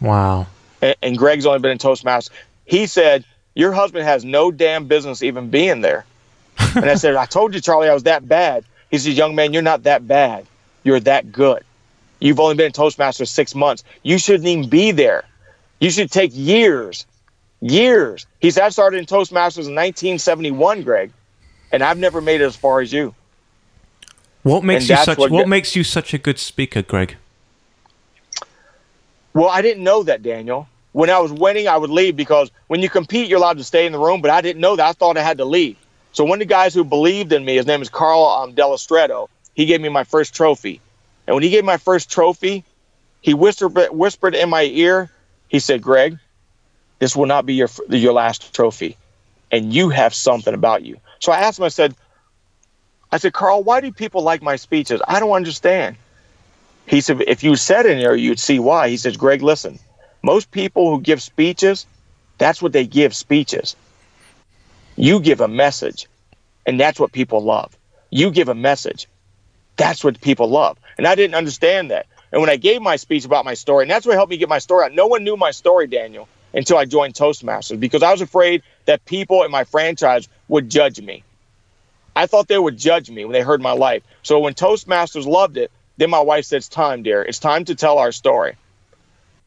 [0.00, 0.46] Wow.
[0.82, 2.30] And, and Greg's only been in Toastmasters.
[2.66, 6.04] He said, Your husband has no damn business even being there.
[6.74, 8.64] And I said, I told you, Charlie, I was that bad.
[8.90, 10.46] He says, Young man, you're not that bad.
[10.84, 11.64] You're that good.
[12.20, 13.84] You've only been in Toastmasters six months.
[14.02, 15.24] You shouldn't even be there.
[15.80, 17.06] You should take years,
[17.60, 18.26] years.
[18.40, 21.12] He said, I started in Toastmasters in 1971, Greg,
[21.72, 23.14] and I've never made it as far as you.
[24.42, 27.16] What makes And you such what what, makes you such a good speaker, Greg?
[29.34, 30.68] Well, I didn't know that, Daniel.
[30.96, 33.84] When I was winning, I would leave because when you compete, you're allowed to stay
[33.84, 34.86] in the room, but I didn't know that.
[34.86, 35.76] I thought I had to leave.
[36.12, 39.28] So one of the guys who believed in me, his name is Carl um, Delestretto,
[39.52, 40.80] he gave me my first trophy.
[41.26, 42.64] And when he gave me my first trophy,
[43.20, 45.10] he whispered, whispered in my ear,
[45.48, 46.18] he said, Greg,
[46.98, 48.96] this will not be your your last trophy,
[49.52, 50.98] and you have something about you.
[51.20, 51.66] So I asked him.
[51.66, 51.94] I said,
[53.12, 55.02] I said, Carl, why do people like my speeches?
[55.06, 55.96] I don't understand.
[56.86, 58.88] He said, if you said in there, you'd see why.
[58.88, 59.78] He says, Greg, listen,
[60.26, 61.86] most people who give speeches,
[62.36, 63.76] that's what they give speeches.
[64.96, 66.08] You give a message,
[66.66, 67.78] and that's what people love.
[68.10, 69.06] You give a message.
[69.76, 70.78] That's what people love.
[70.98, 72.06] And I didn't understand that.
[72.32, 74.48] And when I gave my speech about my story, and that's what helped me get
[74.48, 78.10] my story out, no one knew my story, Daniel, until I joined Toastmasters because I
[78.10, 81.22] was afraid that people in my franchise would judge me.
[82.16, 84.02] I thought they would judge me when they heard my life.
[84.24, 87.22] So when Toastmasters loved it, then my wife said, It's time, dear.
[87.22, 88.56] It's time to tell our story.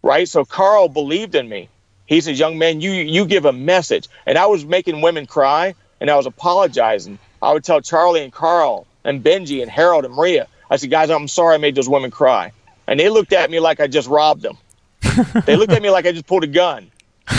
[0.02, 0.28] Right?
[0.28, 1.70] So Carl believed in me.
[2.06, 4.08] He says, Young man, you you give a message.
[4.26, 7.20] And I was making women cry and I was apologizing.
[7.42, 11.10] I would tell Charlie and Carl and Benji and Harold and Maria, I said, guys,
[11.10, 12.52] I'm sorry I made those women cry.
[12.88, 14.58] And they looked at me like I just robbed them.
[15.46, 16.92] they looked at me like I just pulled a gun.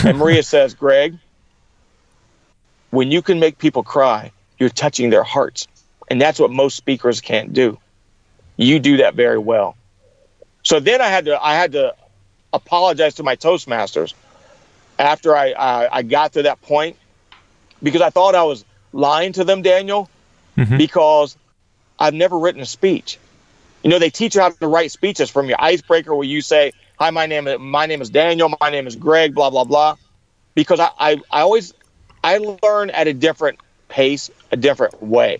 [0.05, 1.17] And Maria says, Greg,
[2.89, 5.67] when you can make people cry, you're touching their hearts.
[6.09, 7.77] And that's what most speakers can't do.
[8.57, 9.75] You do that very well.
[10.63, 11.95] So then I had to I had to
[12.53, 14.13] apologize to my Toastmasters
[14.99, 16.97] after I I, I got to that point
[17.81, 20.09] because I thought I was lying to them, Daniel,
[20.57, 20.77] mm-hmm.
[20.77, 21.37] because
[21.99, 23.17] I've never written a speech.
[23.83, 26.71] You know, they teach you how to write speeches from your icebreaker where you say,
[26.99, 28.53] "Hi, my name is my name is Daniel.
[28.61, 29.95] My name is Greg." Blah blah blah.
[30.53, 31.73] Because I I, I always
[32.23, 35.39] I learn at a different pace, a different way.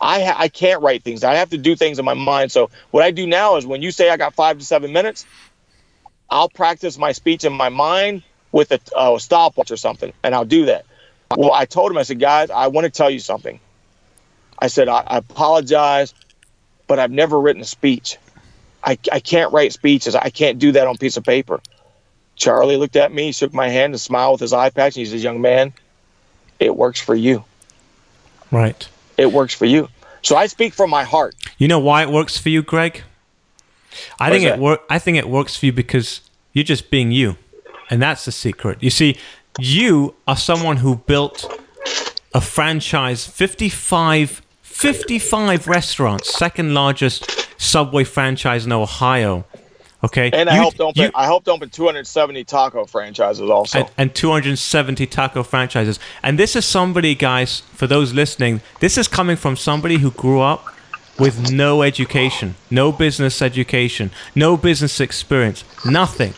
[0.00, 1.22] I ha- I can't write things.
[1.22, 2.50] I have to do things in my mind.
[2.50, 5.26] So what I do now is when you say I got five to seven minutes,
[6.32, 8.22] I'll practice my speech in my mind
[8.52, 10.86] with a, uh, a stopwatch or something, and I'll do that.
[11.36, 13.60] Well, I told him, I said, guys, I want to tell you something.
[14.58, 16.14] I said, I, I apologize,
[16.86, 18.16] but I've never written a speech.
[18.82, 20.14] I, I can't write speeches.
[20.14, 21.60] I can't do that on piece of paper.
[22.34, 24.96] Charlie looked at me, shook my hand, and smiled with his eye patch.
[24.96, 25.74] And he says, Young man,
[26.58, 27.44] it works for you.
[28.50, 28.88] Right.
[29.18, 29.88] It works for you.
[30.22, 31.34] So I speak from my heart.
[31.58, 33.02] You know why it works for you, Greg?
[34.18, 34.82] I think it work.
[34.88, 36.20] I think it works for you because
[36.52, 37.36] you're just being you,
[37.90, 38.82] and that's the secret.
[38.82, 39.16] You see,
[39.58, 41.60] you are someone who built
[42.34, 49.44] a franchise 55 55 restaurants second largest subway franchise in ohio
[50.02, 53.90] okay and i you, helped open you, i helped open 270 taco franchises also and,
[53.98, 59.36] and 270 taco franchises and this is somebody guys for those listening this is coming
[59.36, 60.71] from somebody who grew up
[61.18, 66.34] with no education no business education no business experience nothing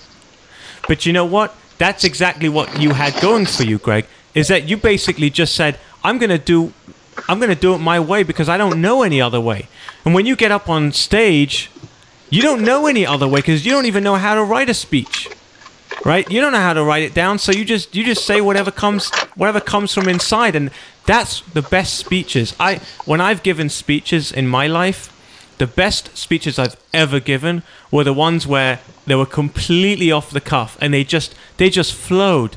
[0.86, 4.06] but you know what that's exactly what you had going for you, Greg.
[4.34, 6.72] Is that you basically just said, "I'm going to do,
[7.28, 9.68] I'm going to do it my way because I don't know any other way."
[10.04, 11.70] And when you get up on stage,
[12.30, 14.74] you don't know any other way because you don't even know how to write a
[14.74, 15.28] speech,
[16.04, 16.30] right?
[16.30, 18.70] You don't know how to write it down, so you just you just say whatever
[18.70, 20.70] comes whatever comes from inside, and
[21.06, 22.54] that's the best speeches.
[22.60, 25.10] I when I've given speeches in my life,
[25.58, 30.40] the best speeches I've ever given were the ones where they were completely off the
[30.40, 32.56] cuff and they just they just flowed.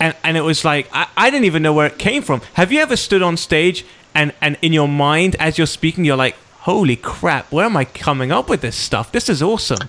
[0.00, 2.42] And and it was like I, I didn't even know where it came from.
[2.54, 6.16] Have you ever stood on stage and, and in your mind as you're speaking you're
[6.16, 9.10] like, Holy crap, where am I coming up with this stuff?
[9.10, 9.88] This is awesome.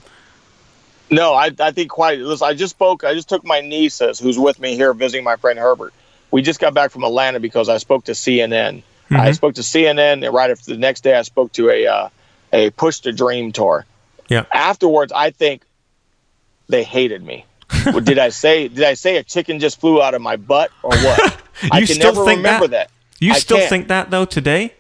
[1.12, 2.20] No, I, I think quite.
[2.20, 3.04] Listen, I just spoke.
[3.04, 5.94] I just took my nieces, who's with me here, visiting my friend Herbert.
[6.32, 8.84] We just got back from Atlanta because I spoke to CNN.
[9.10, 9.16] Mm-hmm.
[9.16, 12.10] I spoke to CNN, and right after the next day, I spoke to a uh,
[12.54, 13.86] a Push to Dream tour.
[14.30, 14.46] Yeah.
[14.54, 15.64] Afterwards, I think
[16.68, 17.46] they hated me.
[18.04, 20.92] did I say did I say a chicken just flew out of my butt or
[20.92, 21.42] what?
[21.72, 22.90] I can never remember that.
[22.90, 22.92] that.
[23.20, 23.70] You I still can't.
[23.70, 24.74] think that though today?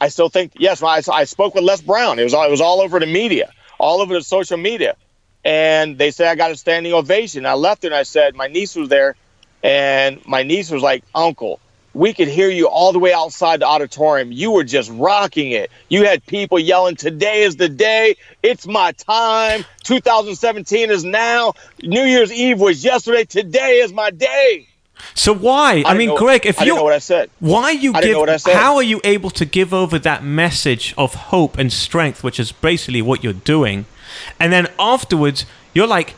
[0.00, 0.82] I still think yes.
[0.82, 2.18] I, I spoke with Les Brown.
[2.18, 4.96] It was all, it was all over the media, all over the social media,
[5.44, 7.46] and they said I got a standing ovation.
[7.46, 9.16] I left and I said my niece was there,
[9.62, 11.60] and my niece was like, "Uncle,
[11.94, 14.32] we could hear you all the way outside the auditorium.
[14.32, 15.70] You were just rocking it.
[15.88, 18.16] You had people yelling, Today is the day.
[18.42, 19.64] It's my time.
[19.84, 21.54] 2017 is now.
[21.82, 23.24] New Year's Eve was yesterday.
[23.24, 24.68] Today is my day.
[25.14, 25.82] So why?
[25.86, 28.42] I, I mean, know, Greg, if you know what I said, why you give?
[28.44, 32.52] How are you able to give over that message of hope and strength, which is
[32.52, 33.86] basically what you're doing,
[34.38, 36.14] and then afterwards you're like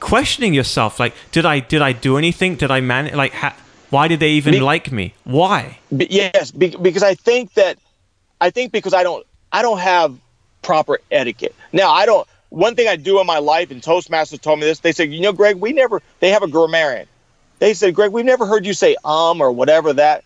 [0.00, 2.56] questioning yourself, like, did I did I do anything?
[2.56, 3.14] Did I manage?
[3.14, 3.56] Like, ha-
[3.90, 5.14] why did they even be, like me?
[5.24, 5.78] Why?
[5.96, 7.78] Be, yes, be, because I think that
[8.40, 10.16] I think because I don't I don't have
[10.62, 11.54] proper etiquette.
[11.72, 12.26] Now I don't.
[12.48, 14.80] One thing I do in my life, and Toastmasters told me this.
[14.80, 16.02] They said, you know, Greg, we never.
[16.18, 17.06] They have a grammarian.
[17.60, 20.24] They said, Greg, we've never heard you say um or whatever that,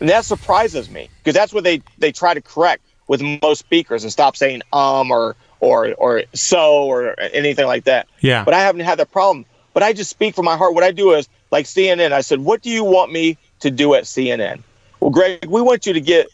[0.00, 4.04] and that surprises me because that's what they they try to correct with most speakers
[4.04, 8.08] and stop saying um or or or so or anything like that.
[8.20, 8.44] Yeah.
[8.44, 9.46] But I haven't had that problem.
[9.72, 10.74] but I just speak from my heart.
[10.74, 12.12] What I do is like CNN.
[12.12, 14.62] I said, "What do you want me to do at CNN?"
[15.00, 16.26] Well, Greg, we want you to get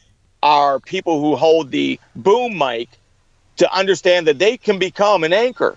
[0.42, 2.88] our people who hold the boom mic
[3.58, 5.76] to understand that they can become an anchor.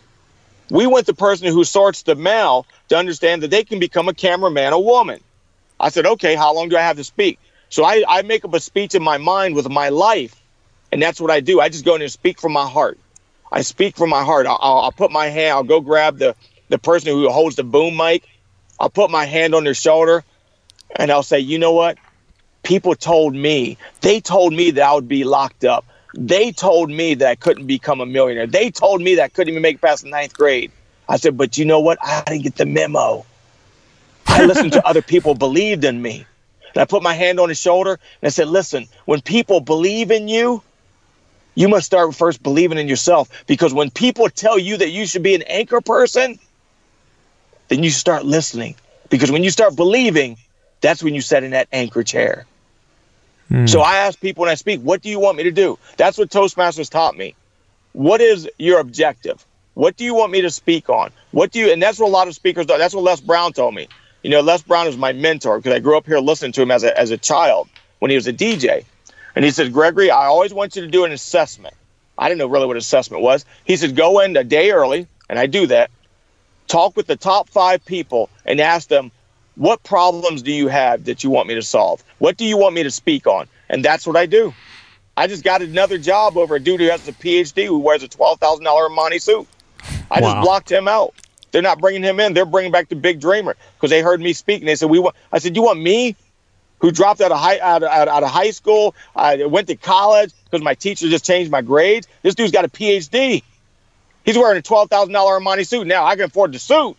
[0.70, 4.14] We want the person who sorts the mail to understand that they can become a
[4.14, 5.20] cameraman, a woman.
[5.80, 7.40] I said, okay, how long do I have to speak?
[7.70, 10.36] So I, I make up a speech in my mind with my life,
[10.92, 11.60] and that's what I do.
[11.60, 12.98] I just go in and speak from my heart.
[13.52, 14.46] I speak from my heart.
[14.48, 16.36] I'll, I'll put my hand, I'll go grab the,
[16.70, 18.24] the person who holds the boom mic.
[18.80, 20.24] I'll put my hand on their shoulder,
[20.96, 21.98] and I'll say, you know what?
[22.64, 25.86] People told me, they told me that I would be locked up.
[26.14, 28.48] They told me that I couldn't become a millionaire.
[28.48, 30.72] They told me that I couldn't even make it past the ninth grade.
[31.08, 31.98] I said, but you know what?
[32.02, 33.26] I didn't get the memo.
[34.28, 36.26] I listened to other people believed in me.
[36.74, 40.12] And I put my hand on his shoulder and I said, listen, when people believe
[40.12, 40.64] in you,
[41.56, 43.30] you must start first believing in yourself.
[43.48, 46.40] Because when people tell you that you should be an anchor person,
[47.68, 48.76] then you start listening.
[49.10, 50.38] Because when you start believing,
[50.82, 52.46] that's when you sit in that anchor chair.
[53.50, 53.68] Mm.
[53.68, 55.78] So I ask people when I speak, what do you want me to do?
[55.98, 57.36] That's what Toastmasters taught me.
[57.94, 59.46] What is your objective?
[59.74, 61.12] What do you want me to speak on?
[61.32, 62.78] What do you, and that's what a lot of speakers do.
[62.78, 63.88] That's what Les Brown told me.
[64.24, 66.72] You know, Les Brown is my mentor because I grew up here listening to him
[66.72, 67.68] as a, as a child
[68.00, 68.86] when he was a DJ.
[69.36, 71.74] And he said, Gregory, I always want you to do an assessment.
[72.18, 73.46] I didn't know really what assessment was.
[73.64, 75.90] He said, go in a day early, and I do that.
[76.68, 79.12] Talk with the top five people and ask them,
[79.56, 82.04] what problems do you have that you want me to solve?
[82.20, 83.48] What do you want me to speak on?
[83.70, 84.54] And that's what I do.
[85.18, 88.08] I just got another job over a dude who has a PhD who wears a
[88.08, 89.48] twelve thousand dollar Armani suit.
[90.10, 90.34] I wow.
[90.34, 91.14] just blocked him out.
[91.52, 92.34] They're not bringing him in.
[92.34, 95.00] They're bringing back the big dreamer because they heard me speak and they said we
[95.00, 95.16] want.
[95.32, 96.16] I said you want me,
[96.82, 100.34] who dropped out of high out, out, out of high school, I went to college
[100.52, 102.08] because my teacher just changed my grades.
[102.24, 103.44] This dude's got a PhD.
[104.26, 106.06] He's wearing a twelve thousand dollar Armani suit now.
[106.06, 106.98] I can afford the suit,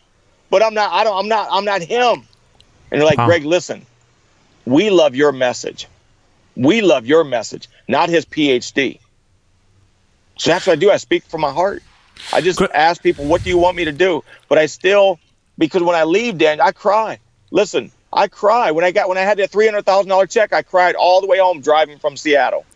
[0.51, 0.93] but I'm not.
[0.93, 1.19] I don't.
[1.19, 1.49] I'm not.
[1.53, 2.29] I'm not him.
[2.93, 3.23] And they're like.
[3.23, 3.87] Greg, listen,
[4.67, 5.89] we love your message.
[6.57, 9.01] We love your message, not his PhD.
[10.39, 10.91] So that's what I do.
[10.91, 11.85] I speak from my heart.
[12.33, 14.23] I just ask people, what do you want me to do?
[14.49, 15.21] But I still,
[15.59, 17.21] because when I leave, Dan, I cry.
[17.53, 18.71] Listen, I cry.
[18.73, 21.21] When I got when I had that three hundred thousand dollar check, I cried all
[21.21, 22.67] the way home driving from Seattle.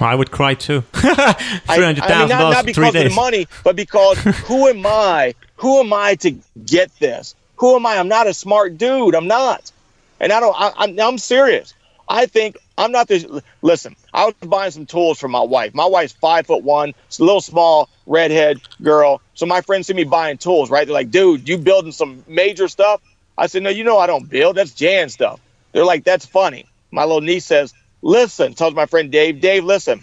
[0.00, 0.82] I would cry too.
[0.92, 4.84] Three hundred thousand I mean, not, not because of the money, but because who am
[4.86, 5.34] I?
[5.56, 6.34] Who am I to
[6.64, 7.34] get this?
[7.56, 7.98] Who am I?
[7.98, 9.14] I'm not a smart dude.
[9.14, 9.70] I'm not.
[10.18, 11.74] And I don't, I, I'm, I'm serious.
[12.08, 13.24] I think I'm not this.
[13.62, 15.74] Listen, I was buying some tools for my wife.
[15.74, 19.20] My wife's five foot one, It's a little small, redhead girl.
[19.34, 20.86] So my friends see me buying tools, right?
[20.86, 23.00] They're like, dude, you building some major stuff?
[23.40, 24.56] I said, no, you know I don't build.
[24.56, 25.40] That's Jan stuff.
[25.72, 26.66] They're like, that's funny.
[26.90, 27.72] My little niece says,
[28.02, 30.02] listen, tells my friend Dave, Dave, listen,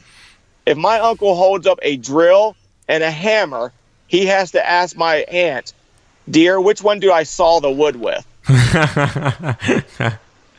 [0.65, 2.55] if my uncle holds up a drill
[2.88, 3.71] and a hammer,
[4.07, 5.73] he has to ask my aunt,
[6.27, 8.25] dear, which one do I saw the wood with?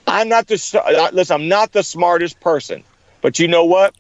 [0.07, 1.35] I'm not the uh, listen.
[1.35, 2.85] I'm not the smartest person,
[3.23, 3.95] but you know what?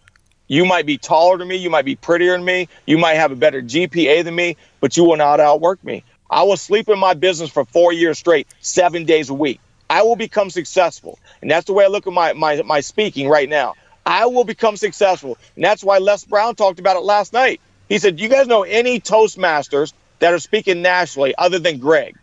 [0.47, 1.57] You might be taller than me.
[1.57, 2.69] You might be prettier than me.
[2.87, 6.05] You might have a better GPA than me, but you will not outwork me.
[6.31, 9.61] I will sleep in my business for four years straight, seven days a week.
[9.91, 13.29] I will become successful, and that's the way I look at my my my speaking
[13.29, 13.75] right now.
[14.05, 17.61] I will become successful, and that's why Les Brown talked about it last night.
[17.89, 22.17] He said, "You guys know any Toastmasters that are speaking nationally other than Greg.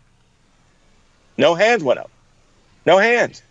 [1.36, 2.10] No hands went up.
[2.84, 3.42] No hands.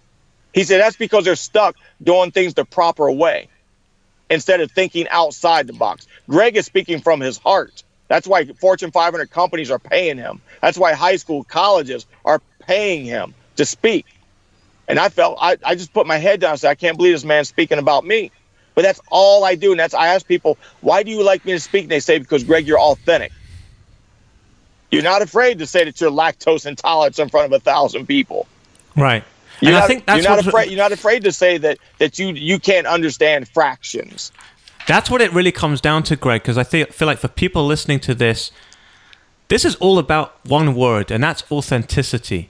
[0.53, 3.49] He said that's because they're stuck doing things the proper way
[4.29, 6.07] instead of thinking outside the box.
[6.29, 7.83] Greg is speaking from his heart.
[8.07, 10.41] That's why Fortune 500 companies are paying him.
[10.61, 14.05] That's why high school colleges are paying him to speak.
[14.87, 17.13] And I felt I, I just put my head down and said, I can't believe
[17.13, 18.31] this man's speaking about me.
[18.75, 19.71] But that's all I do.
[19.71, 21.83] And that's I ask people, why do you like me to speak?
[21.83, 23.31] And they say, because Greg, you're authentic.
[24.91, 28.47] You're not afraid to say that you're lactose intolerant in front of a thousand people.
[28.95, 29.23] Right.
[29.61, 30.69] You're and not, I think that's you're not afraid.
[30.69, 34.31] You're not afraid to say that that you you can't understand fractions.
[34.87, 36.41] That's what it really comes down to, Greg.
[36.41, 38.51] Because I feel feel like for people listening to this,
[39.47, 42.49] this is all about one word, and that's authenticity.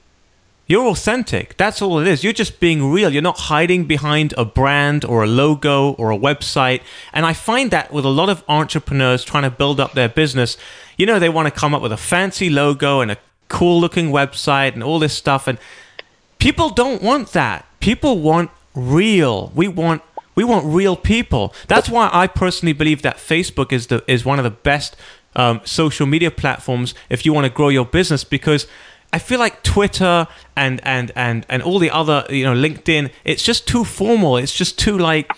[0.68, 1.58] You're authentic.
[1.58, 2.24] That's all it is.
[2.24, 3.12] You're just being real.
[3.12, 6.82] You're not hiding behind a brand or a logo or a website.
[7.14, 10.58] And I find that with a lot of entrepreneurs trying to build up their business,
[10.98, 13.18] you know, they want to come up with a fancy logo and a
[13.48, 15.48] cool looking website and all this stuff.
[15.48, 15.60] And
[16.40, 17.66] people don't want that.
[17.80, 19.52] People want real.
[19.54, 20.02] We want
[20.36, 21.54] we want real people.
[21.68, 24.96] That's why I personally believe that Facebook is the is one of the best
[25.36, 28.68] um, social media platforms if you want to grow your business because
[29.12, 33.44] I feel like Twitter and and and and all the other you know LinkedIn, it's
[33.44, 34.38] just too formal.
[34.38, 35.32] It's just too like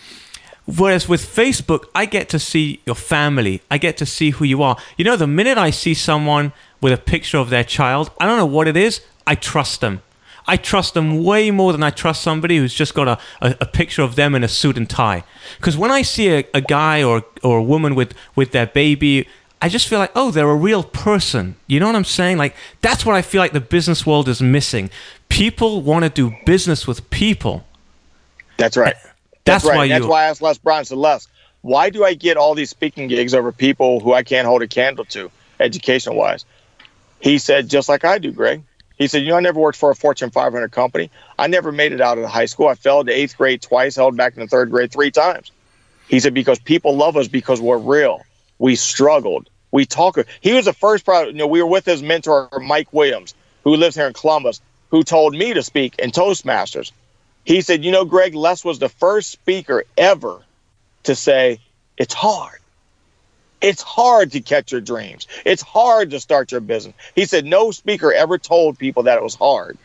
[0.67, 3.61] Whereas with Facebook, I get to see your family.
[3.71, 4.75] I get to see who you are.
[4.97, 8.37] You know, the minute I see someone with a picture of their child, I don't
[8.37, 10.01] know what it is, I trust them.
[10.47, 13.65] I trust them way more than I trust somebody who's just got a, a, a
[13.65, 15.23] picture of them in a suit and tie.
[15.57, 19.27] Because when I see a, a guy or, or a woman with, with their baby,
[19.61, 21.55] I just feel like, oh, they're a real person.
[21.67, 22.37] You know what I'm saying?
[22.37, 24.89] Like, that's what I feel like the business world is missing.
[25.29, 27.65] People want to do business with people.
[28.57, 28.95] That's right.
[29.45, 29.77] That's, That's right.
[29.77, 29.93] why you.
[29.93, 31.27] That's why I asked Les said, Les,
[31.61, 34.67] why do I get all these speaking gigs over people who I can't hold a
[34.67, 36.45] candle to, education wise?
[37.19, 38.63] He said, just like I do, Greg.
[38.97, 41.11] He said, you know, I never worked for a Fortune 500 company.
[41.37, 42.67] I never made it out of high school.
[42.67, 45.51] I failed to eighth grade twice, held back in the third grade three times.
[46.07, 48.25] He said, because people love us because we're real.
[48.57, 49.49] We struggled.
[49.71, 50.17] We talk.
[50.41, 53.95] He was the first, you know, we were with his mentor, Mike Williams, who lives
[53.95, 56.91] here in Columbus, who told me to speak in Toastmasters.
[57.43, 60.41] He said, You know, Greg, Les was the first speaker ever
[61.03, 61.59] to say,
[61.97, 62.59] It's hard.
[63.61, 65.27] It's hard to catch your dreams.
[65.45, 66.95] It's hard to start your business.
[67.15, 69.77] He said, No speaker ever told people that it was hard.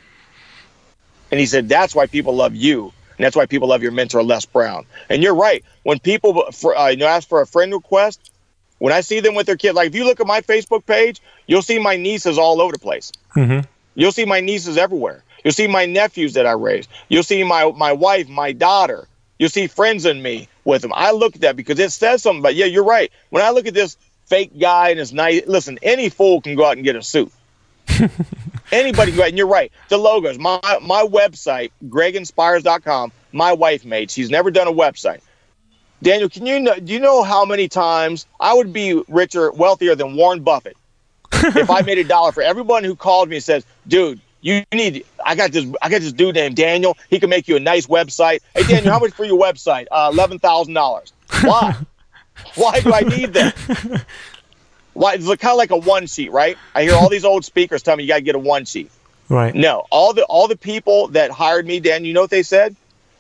[1.30, 2.92] And he said, That's why people love you.
[3.16, 4.84] And that's why people love your mentor, Les Brown.
[5.08, 5.64] And you're right.
[5.84, 8.30] When people for, uh, you know, ask for a friend request,
[8.78, 11.20] when I see them with their kid, like if you look at my Facebook page,
[11.46, 13.12] you'll see my nieces all over the place.
[13.36, 13.64] Mhm.
[13.94, 15.22] You'll see my nieces everywhere.
[15.44, 16.88] You'll see my nephews that I raised.
[17.08, 19.06] You'll see my my wife, my daughter.
[19.38, 20.92] You'll see friends in me with them.
[20.94, 22.42] I look at that because it says something.
[22.42, 23.10] But yeah, you're right.
[23.30, 23.96] When I look at this
[24.26, 27.32] fake guy and his nice, listen, any fool can go out and get a suit.
[28.72, 29.72] Anybody can go out, and you're right.
[29.88, 33.12] The logos, my my website, GregInspires.com.
[33.32, 34.10] My wife made.
[34.10, 35.20] She's never done a website.
[36.02, 36.78] Daniel, can you know?
[36.78, 40.76] Do you know how many times I would be richer, wealthier than Warren Buffett
[41.32, 45.04] if I made a dollar for everyone who called me and says, "Dude, you need.
[45.24, 45.66] I got this.
[45.80, 46.96] I got this dude named Daniel.
[47.10, 48.40] He can make you a nice website.
[48.54, 49.86] Hey, Daniel, how much for your website?
[49.90, 51.12] Uh, Eleven thousand dollars.
[51.42, 51.76] Why?
[52.54, 54.04] Why do I need that?
[54.94, 55.14] Why?
[55.14, 56.56] It's kind of like a one sheet, right?
[56.74, 58.90] I hear all these old speakers tell me you got to get a one sheet.
[59.28, 59.54] Right.
[59.54, 62.76] No, all the all the people that hired me, Dan, you know what they said?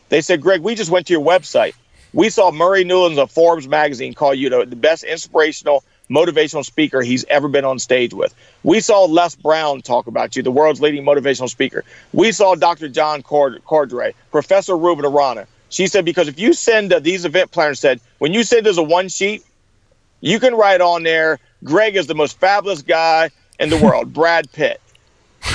[0.08, 1.74] They said, Greg, we just went to your website.
[2.12, 5.82] We saw Murray Newlands of Forbes magazine call you the, the best inspirational,
[6.12, 8.34] motivational speaker he's ever been on stage with.
[8.62, 11.84] We saw Les Brown talk about you, the world's leading motivational speaker.
[12.12, 12.88] We saw Dr.
[12.88, 15.46] John Cord- Cordray, Professor Ruben Arana.
[15.70, 18.76] She said, because if you send uh, these event planners said, when you send us
[18.76, 19.42] a one sheet,
[20.20, 24.52] you can write on there, Greg is the most fabulous guy in the world, Brad
[24.52, 24.80] Pitt,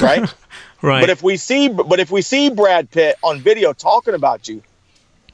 [0.02, 0.34] right?
[0.82, 1.02] Right.
[1.02, 4.62] But if we see, but if we see Brad Pitt on video talking about you,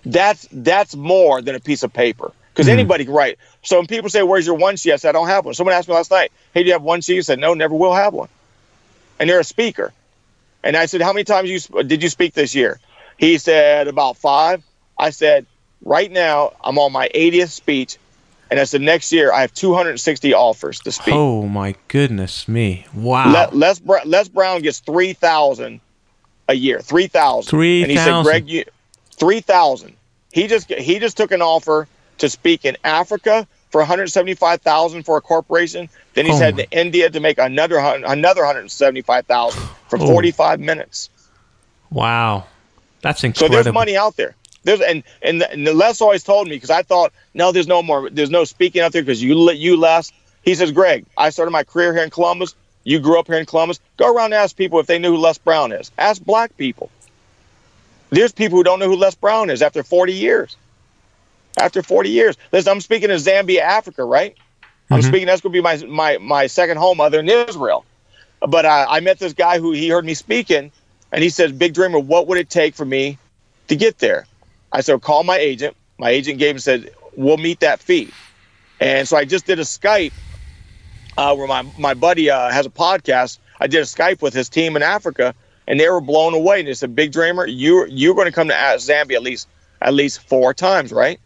[0.05, 3.37] that's that's more than a piece of paper because anybody can write.
[3.63, 5.73] So when people say, "Where's your one sheet?" I said, "I don't have one." Someone
[5.75, 7.93] asked me last night, "Hey, do you have one sheet?" I said, "No, never will
[7.93, 8.29] have one."
[9.19, 9.93] And they're a speaker,
[10.63, 12.79] and I said, "How many times you did you speak this year?"
[13.17, 14.63] He said, "About five.
[14.97, 15.45] I said,
[15.83, 17.97] "Right now, I'm on my 80th speech."
[18.51, 21.15] And I said, next year I have 260 offers to speak.
[21.15, 22.85] oh my goodness me!
[22.93, 23.49] Wow.
[23.51, 25.79] Le- Les, Br- Les Brown gets three thousand
[26.47, 26.79] a year.
[26.79, 27.49] 3,000.
[27.49, 27.81] 3,000.
[27.83, 28.65] And he said, Greg, you
[29.11, 29.95] three thousand.
[30.31, 31.87] He just he just took an offer
[32.23, 35.89] to speak in Africa for one hundred seventy five thousand for a corporation.
[36.13, 39.61] Then he's Oh heading to India to make another another one hundred seventy five thousand
[39.87, 40.07] for Oh.
[40.07, 41.09] forty five minutes.
[41.89, 42.45] wow.
[43.01, 43.57] That's incredible.
[43.57, 44.35] So there's money out there.
[44.63, 47.83] There's and and, the, and Les always told me because I thought no, there's no
[47.83, 50.11] more, there's no speaking out there because you let you Les.
[50.43, 52.55] He says, Greg, I started my career here in Columbus.
[52.85, 53.79] You grew up here in Columbus.
[53.97, 55.91] Go around and ask people if they knew who Les Brown is.
[55.97, 56.89] Ask black people.
[58.09, 60.55] There's people who don't know who Les Brown is after 40 years.
[61.57, 64.35] After 40 years, listen, I'm speaking in Zambia, Africa, right?
[64.93, 65.27] I'm speaking.
[65.27, 67.85] That's going to be my my my second home other than Israel.
[68.41, 70.71] But I, I met this guy who he heard me speaking,
[71.11, 73.17] and he says, "Big Dreamer, what would it take for me
[73.67, 74.25] to get there?"
[74.71, 78.09] I said, "Call my agent." My agent gave and said, "We'll meet that fee."
[78.79, 80.11] And so I just did a Skype
[81.17, 83.39] uh, where my my buddy uh, has a podcast.
[83.59, 85.33] I did a Skype with his team in Africa,
[85.67, 86.59] and they were blown away.
[86.59, 89.47] And they said, "Big Dreamer, you you're going to come to uh, Zambia at least
[89.81, 91.19] at least four times, right?"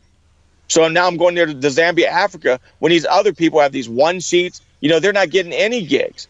[0.70, 2.60] So now I'm going there to, Zambia, Africa.
[2.80, 6.28] When these other people have these one sheets, you know, they're not getting any gigs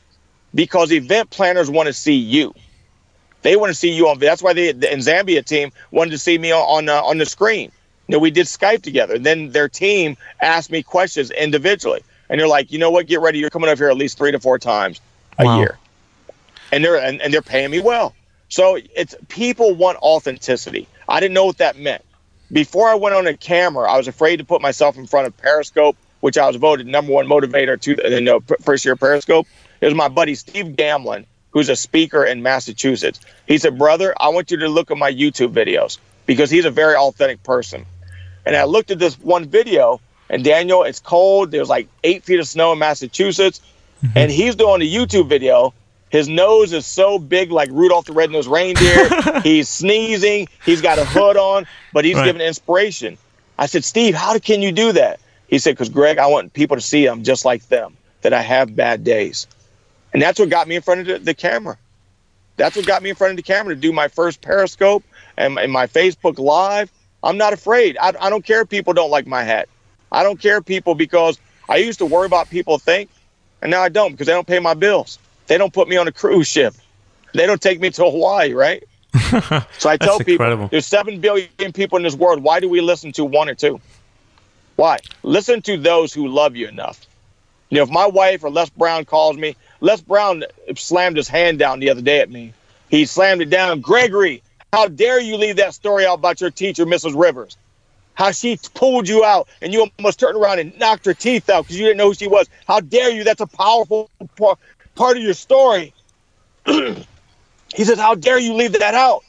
[0.54, 2.54] because event planners want to see you.
[3.44, 4.20] They want to see you on.
[4.20, 7.18] That's why they the in Zambia team wanted to see me on on, uh, on
[7.18, 7.72] the screen.
[8.08, 9.16] You know, we did Skype together.
[9.16, 13.08] And then their team asked me questions individually, and they're like, you know what?
[13.08, 13.40] Get ready.
[13.40, 15.02] You're coming up here at least three to four times
[15.40, 15.58] a Wow.
[15.58, 15.80] year,
[16.72, 18.16] and they're and, and they're paying me well.
[18.50, 20.90] So it's people want authenticity.
[21.08, 22.04] I didn't know what that meant
[22.52, 25.38] before I went on a camera, I was afraid to put myself in front of
[25.38, 29.48] Periscope, which I was voted number one motivator to in the first year of Periscope.
[29.82, 33.20] It was my buddy Steve Gamlin, who's a speaker in Massachusetts.
[33.48, 36.72] He said, "Brother, I want you to look at my YouTube videos because he's a
[36.72, 37.86] very authentic person."
[38.46, 41.52] And I looked at this one video, and Daniel, it's cold.
[41.52, 43.62] There's like eight feet of snow in Massachusetts,
[44.04, 44.18] mm-hmm.
[44.18, 45.74] and he's doing a YouTube video.
[46.10, 49.14] His nose is so big, like Rudolph the Red-Nosed Reindeer.
[49.44, 50.48] he's sneezing.
[50.64, 52.24] He's got a hood on, but he's Right.
[52.24, 53.18] giving inspiration.
[53.58, 55.22] I said, Steve, how can you do that?
[55.48, 58.42] He said, because Greg, I want people to see I'm just like them, that I
[58.42, 59.48] have bad days.
[60.14, 61.78] And that's what got me in front of the, the camera.
[62.58, 65.06] That's what got me in front of the camera to do my first Periscope
[65.38, 66.92] and, and my Facebook Live.
[67.24, 67.98] I'm not afraid.
[68.00, 69.70] I, I don't care if people don't like my hat.
[70.12, 71.40] I don't care if people because
[71.70, 73.12] I used to worry about people think,
[73.62, 75.20] and now I don't because they don't pay my bills.
[75.48, 76.76] They don't put me on a cruise ship.
[77.34, 78.84] They don't take me to Hawaii, right?
[79.80, 80.68] So I tell people incredible.
[80.70, 82.44] there's seven billion people in this world.
[82.44, 83.82] Why do we listen to one or two?
[84.76, 85.00] Why?
[85.24, 87.06] Listen to those who love you enough.
[87.70, 90.44] You know, if my wife or Les Brown calls me, Les Brown
[90.76, 92.54] slammed his hand down the other day at me.
[92.90, 93.82] He slammed it down.
[93.82, 94.42] Gregory,
[94.72, 97.20] how dare you leave that story out about your teacher, Mrs.
[97.20, 97.58] Rivers?
[98.14, 101.64] How she pulled you out and you almost turned around and knocked her teeth out
[101.64, 102.48] because you didn't know who she was.
[102.68, 103.24] How dare you?
[103.24, 104.10] That's a powerful
[104.98, 105.94] part of your story.
[106.66, 107.06] he
[107.84, 109.24] says, How dare you leave that out?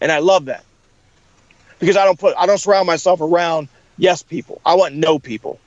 [0.00, 0.64] And I love that
[1.80, 4.60] because I don't put I don't surround myself around yes people.
[4.64, 5.58] I want no people.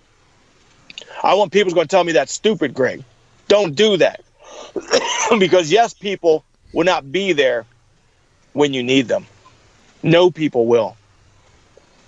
[1.21, 3.03] I want people who's to tell me that's stupid, Greg.
[3.47, 4.21] Don't do that
[5.39, 7.65] because yes people will not be there
[8.53, 9.25] when you need them.
[10.01, 10.95] No people will.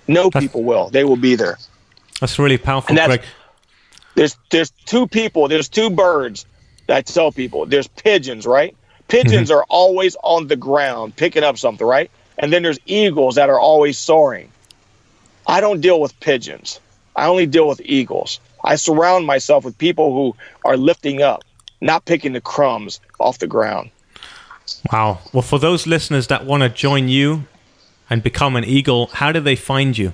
[0.08, 0.90] No That's- people will.
[0.90, 1.58] They will be there.
[2.20, 3.28] That's really powerful, that's- Greg.
[4.16, 5.50] There's there's two people.
[5.50, 6.46] There's two birds
[6.90, 7.66] I tell people.
[7.66, 8.76] There's pigeons, right?
[9.08, 9.60] Pigeons mm-hmm.
[9.60, 12.10] are always on the ground picking up something, right?
[12.38, 14.52] And then there's eagles that are always soaring.
[15.48, 16.80] I don't deal with pigeons.
[17.16, 18.40] I only deal with eagles.
[18.64, 21.44] I surround myself with people who are lifting up,
[21.82, 23.92] not picking the crumbs off the ground.
[24.92, 25.20] Wow.
[25.32, 27.46] Well, for those listeners that want to join you
[28.10, 30.14] and become an eagle, how do they find you?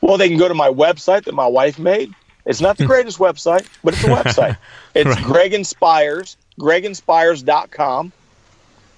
[0.00, 2.14] Well, they can go to my website that my wife made.
[2.46, 4.56] It's not the greatest website, but it's a website.
[4.94, 5.24] It's Right.
[5.24, 8.12] Greg Inspires, greginspires.com.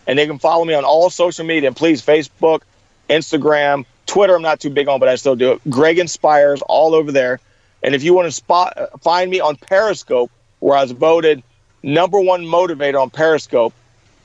[0.06, 1.66] And they can follow me on all social media.
[1.66, 2.60] And please, Facebook,
[3.10, 5.60] Instagram, Twitter, I'm not too big on, but I still do it.
[5.68, 7.40] Greg Inspires all over there.
[7.82, 10.30] And if you want to spot, find me on Periscope,
[10.60, 11.42] where I was voted
[11.82, 13.74] number one motivator on Periscope,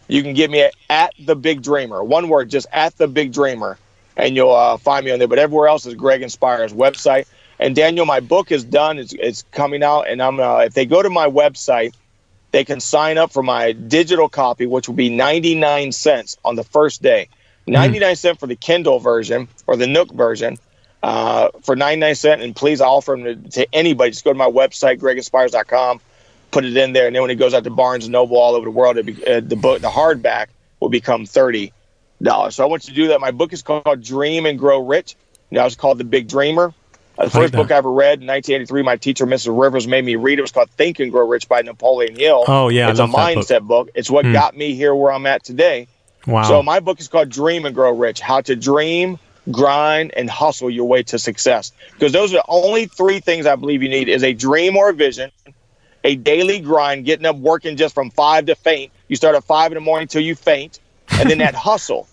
[0.07, 2.03] you can get me at, at the Big Dreamer.
[2.03, 3.77] One word, just at the Big Dreamer,
[4.17, 5.27] and you'll uh, find me on there.
[5.27, 7.25] But everywhere else is Greg Inspires website.
[7.59, 8.99] And Daniel, my book is done.
[8.99, 11.93] It's, it's coming out, and I'm uh, if they go to my website,
[12.51, 16.63] they can sign up for my digital copy, which will be 99 cents on the
[16.63, 17.29] first day.
[17.65, 20.57] 99 cent for the Kindle version or the Nook version.
[21.01, 24.11] Uh, for 99 cent, and please I offer them to, to anybody.
[24.11, 25.99] Just go to my website, greginspires.com,
[26.51, 28.55] put it in there, and then when it goes out to Barnes and Noble all
[28.55, 30.47] over the world, be, uh, the book, the hardback,
[30.79, 31.73] will become thirty
[32.21, 32.55] dollars.
[32.55, 33.19] So I want you to do that.
[33.19, 35.17] My book is called Dream and Grow Rich.
[35.51, 36.73] Now it's called The Big Dreamer.
[37.17, 39.59] The first book I ever read in 1983, my teacher, Mrs.
[39.59, 40.39] Rivers, made me read.
[40.39, 42.45] It was called Think and Grow Rich by Napoleon Hill.
[42.47, 43.21] Oh, yeah, it's a that book.
[43.21, 43.89] mindset book.
[43.93, 44.33] It's what Hmm.
[44.33, 45.87] got me here where I'm at today.
[46.25, 46.43] Wow.
[46.43, 49.19] So my book is called Dream and Grow Rich: How to Dream,
[49.51, 51.71] Grind, and Hustle Your Way to Success.
[51.93, 54.89] Because those are the only three things I believe you need: is a dream or
[54.89, 55.31] a vision,
[56.03, 58.91] a daily grind, getting up, working just from five to faint.
[59.07, 60.79] You start at five in the morning till you faint,
[61.19, 62.07] and then that hustle.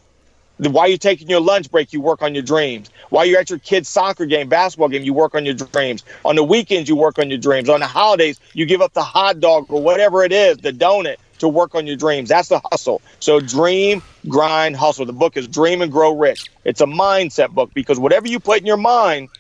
[0.61, 2.91] While you're taking your lunch break, you work on your dreams.
[3.11, 6.05] While you're at your kid's soccer game, basketball game, you work on your dreams.
[6.25, 7.69] On the weekends, you work on your dreams.
[7.69, 11.17] On the holidays, you give up the hot dog or whatever it is, the donut,
[11.41, 12.31] to work on your dreams.
[12.31, 13.03] That's the hustle.
[13.21, 15.07] So dream, grind, hustle.
[15.07, 16.47] The book is Dream and Grow Rich.
[16.65, 19.31] It's a mindset book because whatever you put in your mind,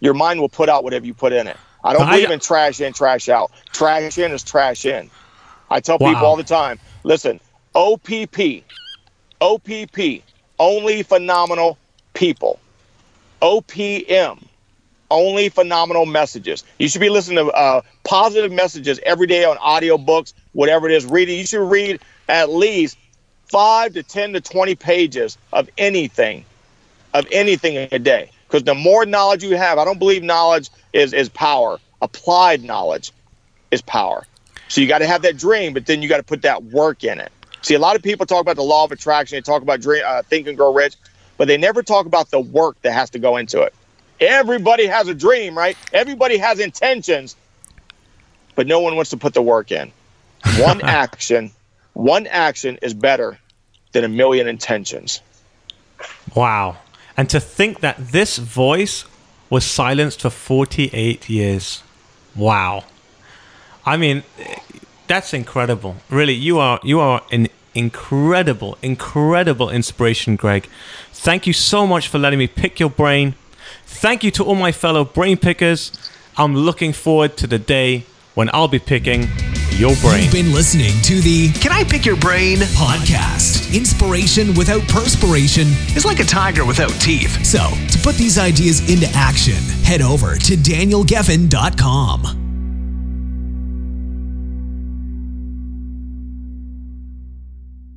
[0.00, 1.60] your mind will put out whatever you put in it.
[1.84, 3.52] I don't believe in trash in, trash out.
[3.72, 5.10] Trash in is trash in.
[5.70, 6.00] I tell Wow.
[6.00, 7.40] people all the time, listen,
[7.74, 8.64] OPP,
[9.40, 10.22] OPP,
[10.58, 11.78] only phenomenal
[12.14, 12.58] people.
[13.42, 14.42] OPM,
[15.10, 16.64] only phenomenal messages.
[16.78, 21.04] You should be listening to uh, positive messages every day on audiobooks, whatever it is.
[21.04, 22.96] Reading, you should read at least
[23.48, 26.44] five to 10 to 20 pages of anything,
[27.14, 28.30] of anything a day.
[28.46, 31.78] Because the more knowledge you have, I don't believe knowledge is, is power.
[32.00, 33.12] Applied knowledge
[33.70, 34.24] is power.
[34.68, 37.04] So you got to have that dream, but then you got to put that work
[37.04, 37.30] in it.
[37.66, 39.36] See, a lot of people talk about the law of attraction.
[39.36, 40.94] They talk about dream, uh, think and grow rich,
[41.36, 43.74] but they never talk about the work that has to go into it.
[44.20, 45.76] Everybody has a dream, right?
[45.92, 47.34] Everybody has intentions,
[48.54, 49.90] but no one wants to put the work in.
[50.58, 51.50] One action,
[51.94, 53.36] one action is better
[53.90, 55.20] than a million intentions.
[56.36, 56.76] wow.
[57.16, 59.06] And to think that this voice
[59.50, 61.82] was silenced for 48 years.
[62.36, 62.84] Wow.
[63.84, 64.22] I mean,
[65.08, 65.96] that's incredible.
[66.10, 70.68] Really, you are you are an incredible, incredible inspiration, Greg.
[71.12, 73.34] Thank you so much for letting me pick your brain.
[73.84, 75.92] Thank you to all my fellow brain pickers.
[76.36, 79.28] I'm looking forward to the day when I'll be picking
[79.70, 80.24] your brain.
[80.24, 83.74] You've been listening to the Can I Pick Your Brain podcast.
[83.74, 87.44] Inspiration without perspiration is like a tiger without teeth.
[87.44, 87.58] So,
[87.90, 92.45] to put these ideas into action, head over to danielgefen.com.